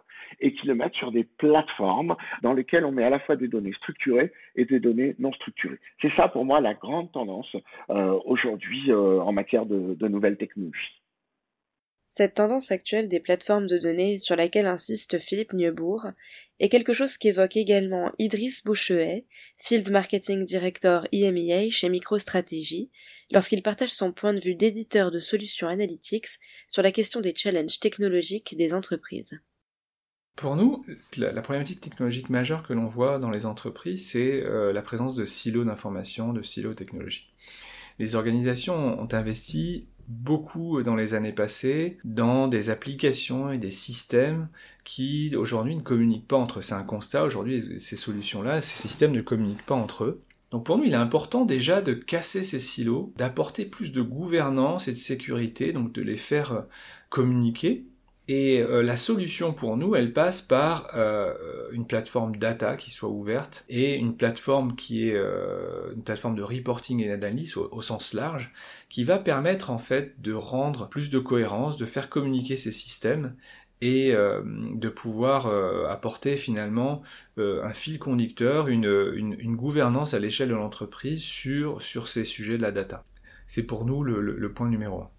et 0.41 0.53
qui 0.53 0.67
le 0.67 0.75
mettent 0.75 0.93
sur 0.93 1.11
des 1.11 1.23
plateformes 1.23 2.15
dans 2.43 2.53
lesquelles 2.53 2.85
on 2.85 2.91
met 2.91 3.03
à 3.03 3.09
la 3.09 3.19
fois 3.19 3.35
des 3.35 3.47
données 3.47 3.73
structurées 3.73 4.31
et 4.55 4.65
des 4.65 4.79
données 4.79 5.15
non 5.17 5.31
structurées. 5.33 5.79
C'est 6.01 6.13
ça 6.15 6.27
pour 6.27 6.45
moi 6.45 6.61
la 6.61 6.75
grande 6.75 7.11
tendance 7.11 7.55
euh, 7.89 8.19
aujourd'hui 8.25 8.91
euh, 8.91 9.21
en 9.21 9.31
matière 9.31 9.65
de 9.65 10.07
nouvelles 10.07 10.37
technologies. 10.37 10.98
Cette 12.11 12.33
tendance 12.33 12.71
actuelle 12.71 13.07
des 13.07 13.19
plateformes 13.19 13.67
de 13.67 13.77
données 13.77 14.17
sur 14.17 14.35
laquelle 14.35 14.65
insiste 14.65 15.19
Philippe 15.19 15.53
Neubourg 15.53 16.07
est 16.59 16.67
quelque 16.67 16.91
chose 16.91 17.17
qu'évoque 17.17 17.55
également 17.55 18.11
Idriss 18.17 18.65
Bouchehet, 18.65 19.27
Field 19.59 19.91
Marketing 19.91 20.43
Director 20.43 21.07
IMEA 21.11 21.69
chez 21.69 21.87
MicroStrategy, 21.87 22.89
lorsqu'il 23.31 23.61
partage 23.61 23.93
son 23.93 24.11
point 24.11 24.33
de 24.33 24.39
vue 24.39 24.55
d'éditeur 24.55 25.11
de 25.11 25.19
solutions 25.19 25.67
analytics 25.67 26.39
sur 26.67 26.81
la 26.81 26.91
question 26.91 27.21
des 27.21 27.35
challenges 27.35 27.79
technologiques 27.79 28.57
des 28.57 28.73
entreprises. 28.73 29.39
Pour 30.35 30.55
nous, 30.55 30.83
la, 31.15 31.43
problématique 31.43 31.79
technologique 31.79 32.31
majeure 32.31 32.63
que 32.63 32.73
l'on 32.73 32.87
voit 32.87 33.19
dans 33.19 33.29
les 33.29 33.45
entreprises, 33.45 34.09
c'est 34.09 34.41
euh, 34.41 34.73
la 34.73 34.81
présence 34.81 35.15
de 35.15 35.25
silos 35.25 35.63
d'information, 35.63 36.33
de 36.33 36.41
silos 36.41 36.73
technologiques. 36.73 37.35
Les 37.99 38.15
organisations 38.15 38.99
ont 38.99 39.13
investi 39.13 39.88
beaucoup 40.09 40.81
dans 40.81 40.95
les 40.95 41.13
années 41.13 41.31
passées 41.31 41.97
dans 42.03 42.47
des 42.47 42.69
applications 42.69 43.51
et 43.51 43.57
des 43.57 43.71
systèmes 43.71 44.49
qui 44.83 45.35
aujourd'hui 45.35 45.75
ne 45.75 45.81
communiquent 45.81 46.27
pas 46.27 46.37
entre 46.37 46.59
eux. 46.59 46.61
C'est 46.61 46.73
un 46.73 46.83
constat, 46.83 47.23
aujourd'hui 47.23 47.79
ces 47.79 47.95
solutions-là, 47.95 48.61
ces 48.61 48.77
systèmes 48.79 49.11
ne 49.11 49.21
communiquent 49.21 49.65
pas 49.65 49.75
entre 49.75 50.03
eux. 50.05 50.21
Donc 50.51 50.65
pour 50.65 50.77
nous, 50.77 50.85
il 50.85 50.93
est 50.93 50.95
important 50.95 51.45
déjà 51.45 51.81
de 51.81 51.93
casser 51.93 52.43
ces 52.43 52.59
silos, 52.59 53.13
d'apporter 53.17 53.65
plus 53.65 53.91
de 53.91 54.01
gouvernance 54.01 54.87
et 54.87 54.93
de 54.93 54.97
sécurité, 54.97 55.73
donc 55.73 55.91
de 55.91 56.01
les 56.01 56.17
faire 56.17 56.53
euh, 56.53 56.61
communiquer 57.09 57.85
et 58.29 58.61
euh, 58.61 58.83
la 58.83 58.95
solution 58.95 59.53
pour 59.53 59.75
nous, 59.75 59.95
elle 59.95 60.13
passe 60.13 60.43
par 60.43 60.91
euh, 60.93 61.33
une 61.71 61.87
plateforme 61.87 62.35
data 62.35 62.77
qui 62.77 62.91
soit 62.91 63.09
ouverte 63.09 63.65
et 63.69 63.95
une 63.95 64.15
plateforme 64.15 64.75
qui 64.75 65.09
est 65.09 65.15
euh, 65.15 65.91
une 65.95 66.03
plateforme 66.03 66.35
de 66.35 66.43
reporting 66.43 67.01
et 67.01 67.07
d'analyse 67.07 67.57
au, 67.57 67.81
sens 67.81 68.13
large, 68.13 68.53
qui 68.87 69.03
va 69.03 69.17
permettre 69.17 69.71
en 69.71 69.79
fait 69.79 70.21
de 70.21 70.31
rendre 70.31 70.87
plus 70.89 71.09
de 71.09 71.17
cohérence, 71.17 71.75
de 71.75 71.87
faire 71.87 72.07
communiquer 72.07 72.55
ces 72.55 72.71
systèmes 72.71 73.35
et 73.81 74.11
de 74.11 74.89
pouvoir 74.89 75.47
apporter 75.89 76.35
finalement 76.35 77.01
un 77.37 77.73
fil 77.73 77.97
conducteur, 77.97 78.67
une, 78.67 79.15
une, 79.15 79.55
gouvernance 79.55 80.13
à 80.13 80.19
l'échelle 80.19 80.49
de 80.49 80.53
l'entreprise 80.53 81.21
sur, 81.21 81.81
sur 81.81 82.09
ces 82.09 82.25
sujets 82.25 82.57
de 82.57 82.61
la 82.61 82.71
data. 82.71 83.03
C'est 83.47 83.63
pour 83.63 83.85
nous 83.85 84.03
le, 84.03 84.21
le 84.21 84.53
point 84.53 84.67
numéro 84.67 85.01
un. 85.01 85.09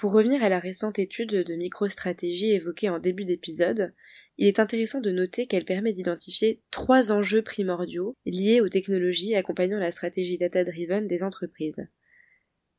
Pour 0.00 0.12
revenir 0.12 0.42
à 0.42 0.48
la 0.48 0.60
récente 0.60 0.98
étude 0.98 1.44
de 1.44 1.54
microstratégie 1.56 2.52
évoquée 2.52 2.88
en 2.88 2.98
début 2.98 3.26
d'épisode, 3.26 3.92
il 4.38 4.46
est 4.46 4.58
intéressant 4.58 5.02
de 5.02 5.10
noter 5.10 5.44
qu'elle 5.46 5.66
permet 5.66 5.92
d'identifier 5.92 6.62
trois 6.70 7.12
enjeux 7.12 7.42
primordiaux 7.42 8.16
liés 8.24 8.62
aux 8.62 8.70
technologies 8.70 9.34
accompagnant 9.34 9.78
la 9.78 9.90
stratégie 9.90 10.38
data-driven 10.38 11.06
des 11.06 11.22
entreprises. 11.22 11.86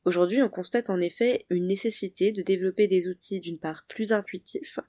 Aujourd'hui, 0.04 0.42
on 0.42 0.48
constate 0.48 0.90
en 0.90 0.98
effet 0.98 1.46
une 1.48 1.68
nécessité 1.68 2.32
de 2.32 2.42
développer 2.42 2.88
des 2.88 3.06
outils 3.06 3.38
d'une 3.38 3.60
part 3.60 3.84
plus 3.88 4.10
intuitifs 4.10 4.80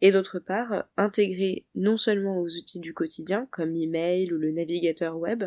et 0.00 0.10
d'autre 0.10 0.40
part 0.40 0.88
intégrés 0.96 1.66
non 1.76 1.98
seulement 1.98 2.40
aux 2.40 2.48
outils 2.48 2.80
du 2.80 2.94
quotidien 2.94 3.46
comme 3.52 3.70
l'email 3.70 4.32
ou 4.32 4.38
le 4.38 4.50
navigateur 4.50 5.16
web, 5.16 5.44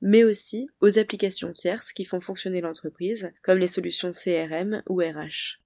mais 0.00 0.24
aussi 0.24 0.66
aux 0.80 0.98
applications 0.98 1.52
tierces 1.52 1.92
qui 1.92 2.04
font 2.04 2.18
fonctionner 2.18 2.60
l'entreprise 2.60 3.30
comme 3.44 3.58
les 3.58 3.68
solutions 3.68 4.10
CRM 4.10 4.82
ou 4.88 4.96
RH. 4.96 5.60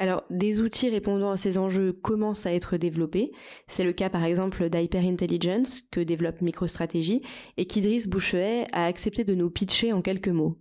Alors, 0.00 0.24
des 0.30 0.62
outils 0.62 0.88
répondant 0.88 1.30
à 1.30 1.36
ces 1.36 1.58
enjeux 1.58 1.92
commencent 1.92 2.46
à 2.46 2.54
être 2.54 2.78
développés. 2.78 3.32
C'est 3.68 3.84
le 3.84 3.92
cas 3.92 4.08
par 4.08 4.24
exemple 4.24 4.70
d'Hyperintelligence 4.70 5.82
que 5.82 6.00
développe 6.00 6.40
MicroStrategy 6.40 7.20
et 7.58 7.66
qu'Idriss 7.66 8.08
Bouchehet 8.08 8.66
a 8.72 8.86
accepté 8.86 9.24
de 9.24 9.34
nous 9.34 9.50
pitcher 9.50 9.92
en 9.92 10.00
quelques 10.00 10.28
mots. 10.28 10.56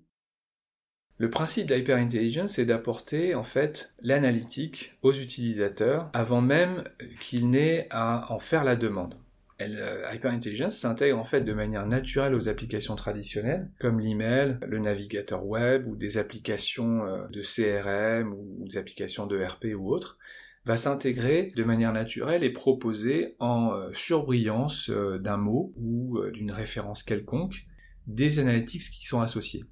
Le 1.20 1.30
principe 1.30 1.68
d'Hyperintelligence 1.68 2.60
est 2.60 2.66
d'apporter 2.66 3.34
en 3.34 3.46
fait 3.46 3.96
l'analytique 4.02 4.98
aux 5.04 5.14
utilisateurs 5.14 6.10
avant 6.12 6.42
même 6.42 6.84
qu'ils 7.22 7.50
n'aient 7.50 7.88
à 7.92 8.34
en 8.34 8.40
faire 8.40 8.66
la 8.66 8.76
demande. 8.76 9.16
Euh, 9.62 10.10
Hyperintelligence 10.14 10.78
s'intègre 10.78 11.20
en 11.20 11.26
fait 11.26 11.42
de 11.42 11.54
manière 11.54 11.86
naturelle 11.86 12.34
aux 12.34 12.48
applications 12.48 12.96
traditionnelles, 12.96 13.70
comme 13.80 14.00
l'email, 14.00 14.58
le 14.66 14.80
navigateur 14.80 15.46
web 15.46 15.86
ou 15.88 15.96
des 15.96 16.18
applications 16.18 17.06
euh, 17.06 17.28
de 17.28 17.42
CRM 17.42 18.34
ou 18.34 18.66
des 18.68 18.78
applications 18.78 19.28
de 19.28 19.44
RP 19.44 19.76
ou 19.76 19.92
autres, 19.92 20.18
va 20.66 20.78
s'intégrer 20.78 21.52
de 21.56 21.64
manière 21.64 21.92
naturelle 21.92 22.44
et 22.44 22.52
proposer 22.52 23.36
en 23.40 23.74
euh, 23.74 23.90
surbrillance 23.94 24.90
d'un 24.90 25.38
mot 25.38 25.74
ou 25.78 26.20
d'une 26.32 26.52
référence 26.52 27.04
quelconque 27.04 27.66
des 28.08 28.40
analytics 28.40 28.90
qui 28.92 29.06
sont 29.06 29.22
associés 29.22 29.66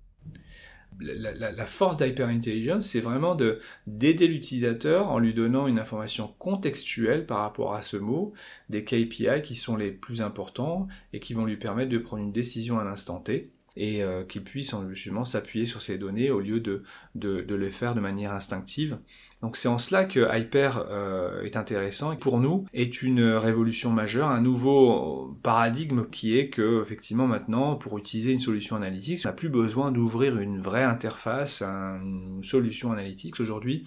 la, 0.99 1.65
force 1.65 1.97
d'Hyperintelligence, 1.97 2.87
c'est 2.87 2.99
vraiment 2.99 3.35
de 3.35 3.59
d'aider 3.85 4.27
l'utilisateur 4.27 5.09
en 5.09 5.19
lui 5.19 5.33
donnant 5.33 5.67
une 5.67 5.79
information 5.79 6.33
contextuelle 6.39 7.25
par 7.25 7.39
rapport 7.39 7.73
à 7.73 7.81
ce 7.81 7.97
mot, 7.97 8.33
des 8.69 8.83
KPI 8.83 9.41
qui 9.43 9.55
sont 9.55 9.75
les 9.75 9.91
plus 9.91 10.21
importants 10.21 10.87
et 11.13 11.19
qui 11.19 11.33
vont 11.33 11.45
lui 11.45 11.57
permettre 11.57 11.89
de 11.89 11.97
prendre 11.97 12.23
une 12.23 12.31
décision 12.31 12.79
à 12.79 12.83
l'instant 12.83 13.19
T 13.19 13.51
et 13.77 14.03
euh, 14.03 14.23
qu'il 14.23 14.43
puisse 14.43 14.73
justement 14.89 15.23
s'appuyer 15.23 15.65
sur 15.65 15.81
ces 15.81 15.97
données 15.97 16.31
au 16.31 16.39
lieu 16.39 16.59
de, 16.59 16.83
de, 17.15 17.41
de 17.41 17.55
le 17.55 17.69
faire 17.69 17.95
de 17.95 17.99
manière 17.99 18.33
instinctive. 18.33 18.97
Donc 19.41 19.55
c'est 19.55 19.67
en 19.67 19.77
cela 19.77 20.05
que 20.05 20.35
Hyper 20.35 20.85
euh, 20.89 21.43
est 21.43 21.55
intéressant 21.55 22.11
et 22.11 22.17
pour 22.17 22.39
nous 22.39 22.65
est 22.73 23.03
une 23.03 23.23
révolution 23.23 23.91
majeure, 23.91 24.29
un 24.29 24.41
nouveau 24.41 25.37
paradigme 25.43 26.05
qui 26.09 26.37
est 26.37 26.49
que 26.49 26.81
effectivement 26.81 27.27
maintenant 27.27 27.75
pour 27.75 27.97
utiliser 27.97 28.31
une 28.31 28.39
solution 28.39 28.75
analytique, 28.75 29.21
on 29.25 29.29
n'a 29.29 29.33
plus 29.33 29.49
besoin 29.49 29.91
d'ouvrir 29.91 30.39
une 30.39 30.59
vraie 30.59 30.83
interface, 30.83 31.61
une 31.61 32.43
solution 32.43 32.91
analytique 32.91 33.39
aujourd'hui. 33.39 33.85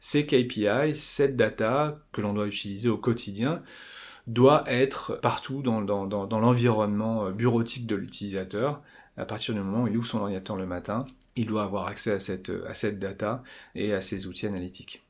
Ces 0.00 0.26
KPI, 0.26 0.94
cette 0.94 1.36
data 1.36 2.00
que 2.12 2.22
l'on 2.22 2.32
doit 2.32 2.46
utiliser 2.46 2.88
au 2.88 2.96
quotidien, 2.96 3.62
doit 4.26 4.64
être 4.66 5.18
partout 5.20 5.62
dans, 5.62 5.82
dans, 5.82 6.40
l'environnement 6.40 7.30
bureautique 7.30 7.86
de 7.86 7.96
l'utilisateur 7.96 8.80
à 9.16 9.24
partir 9.24 9.54
du 9.54 9.60
moment 9.60 9.84
où 9.84 9.88
il 9.88 9.96
ouvre 9.96 10.06
son 10.06 10.20
ordinateur 10.20 10.56
le 10.56 10.66
matin, 10.66 11.04
il 11.36 11.46
doit 11.46 11.64
avoir 11.64 11.86
accès 11.86 12.12
à 12.12 12.20
cette, 12.20 12.52
à 12.66 12.74
cette 12.74 12.98
data 12.98 13.42
et 13.74 13.92
à 13.92 14.00
ces 14.00 14.26
outils 14.26 14.46
analytiques. 14.46 15.02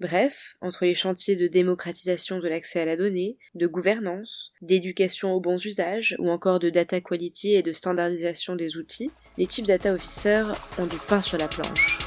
Bref, 0.00 0.56
entre 0.62 0.86
les 0.86 0.94
chantiers 0.94 1.36
de 1.36 1.46
démocratisation 1.46 2.38
de 2.38 2.48
l'accès 2.48 2.80
à 2.80 2.86
la 2.86 2.96
donnée, 2.96 3.36
de 3.54 3.66
gouvernance, 3.66 4.54
d'éducation 4.62 5.34
aux 5.34 5.40
bons 5.40 5.62
usages, 5.66 6.16
ou 6.18 6.30
encore 6.30 6.58
de 6.58 6.70
data 6.70 7.02
quality 7.02 7.52
et 7.52 7.62
de 7.62 7.74
standardisation 7.74 8.56
des 8.56 8.78
outils, 8.78 9.10
les 9.36 9.44
Chief 9.44 9.66
Data 9.66 9.92
Officers 9.92 10.54
ont 10.78 10.86
du 10.86 10.96
pain 11.06 11.20
sur 11.20 11.36
la 11.36 11.48
planche. 11.48 11.98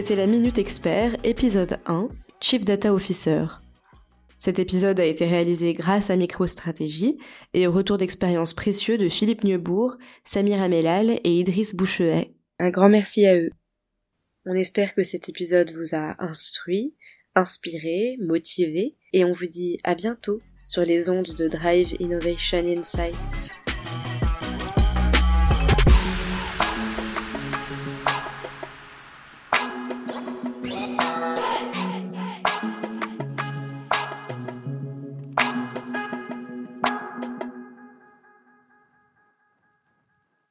C'était 0.00 0.16
la 0.16 0.26
Minute 0.26 0.56
Expert, 0.56 1.14
épisode 1.24 1.78
1, 1.84 2.08
Chief 2.40 2.64
Data 2.64 2.94
Officer. 2.94 3.44
Cet 4.34 4.58
épisode 4.58 4.98
a 4.98 5.04
été 5.04 5.26
réalisé 5.26 5.74
grâce 5.74 6.08
à 6.08 6.16
MicroStratégie 6.16 7.18
et 7.52 7.66
au 7.66 7.70
retour 7.70 7.98
d'expérience 7.98 8.54
précieux 8.54 8.96
de 8.96 9.10
Philippe 9.10 9.44
Neubourg, 9.44 9.98
Samir 10.24 10.62
Amelal 10.62 11.20
et 11.22 11.38
Idriss 11.40 11.74
Bouchehet. 11.74 12.32
Un 12.58 12.70
grand 12.70 12.88
merci 12.88 13.26
à 13.26 13.36
eux. 13.36 13.50
On 14.46 14.54
espère 14.54 14.94
que 14.94 15.04
cet 15.04 15.28
épisode 15.28 15.70
vous 15.72 15.94
a 15.94 16.16
instruit, 16.18 16.94
inspiré, 17.34 18.16
motivé, 18.22 18.96
et 19.12 19.26
on 19.26 19.32
vous 19.32 19.48
dit 19.48 19.80
à 19.84 19.94
bientôt 19.94 20.40
sur 20.64 20.82
les 20.82 21.10
ondes 21.10 21.34
de 21.36 21.46
Drive 21.46 21.94
Innovation 22.00 22.66
Insights. 22.66 23.54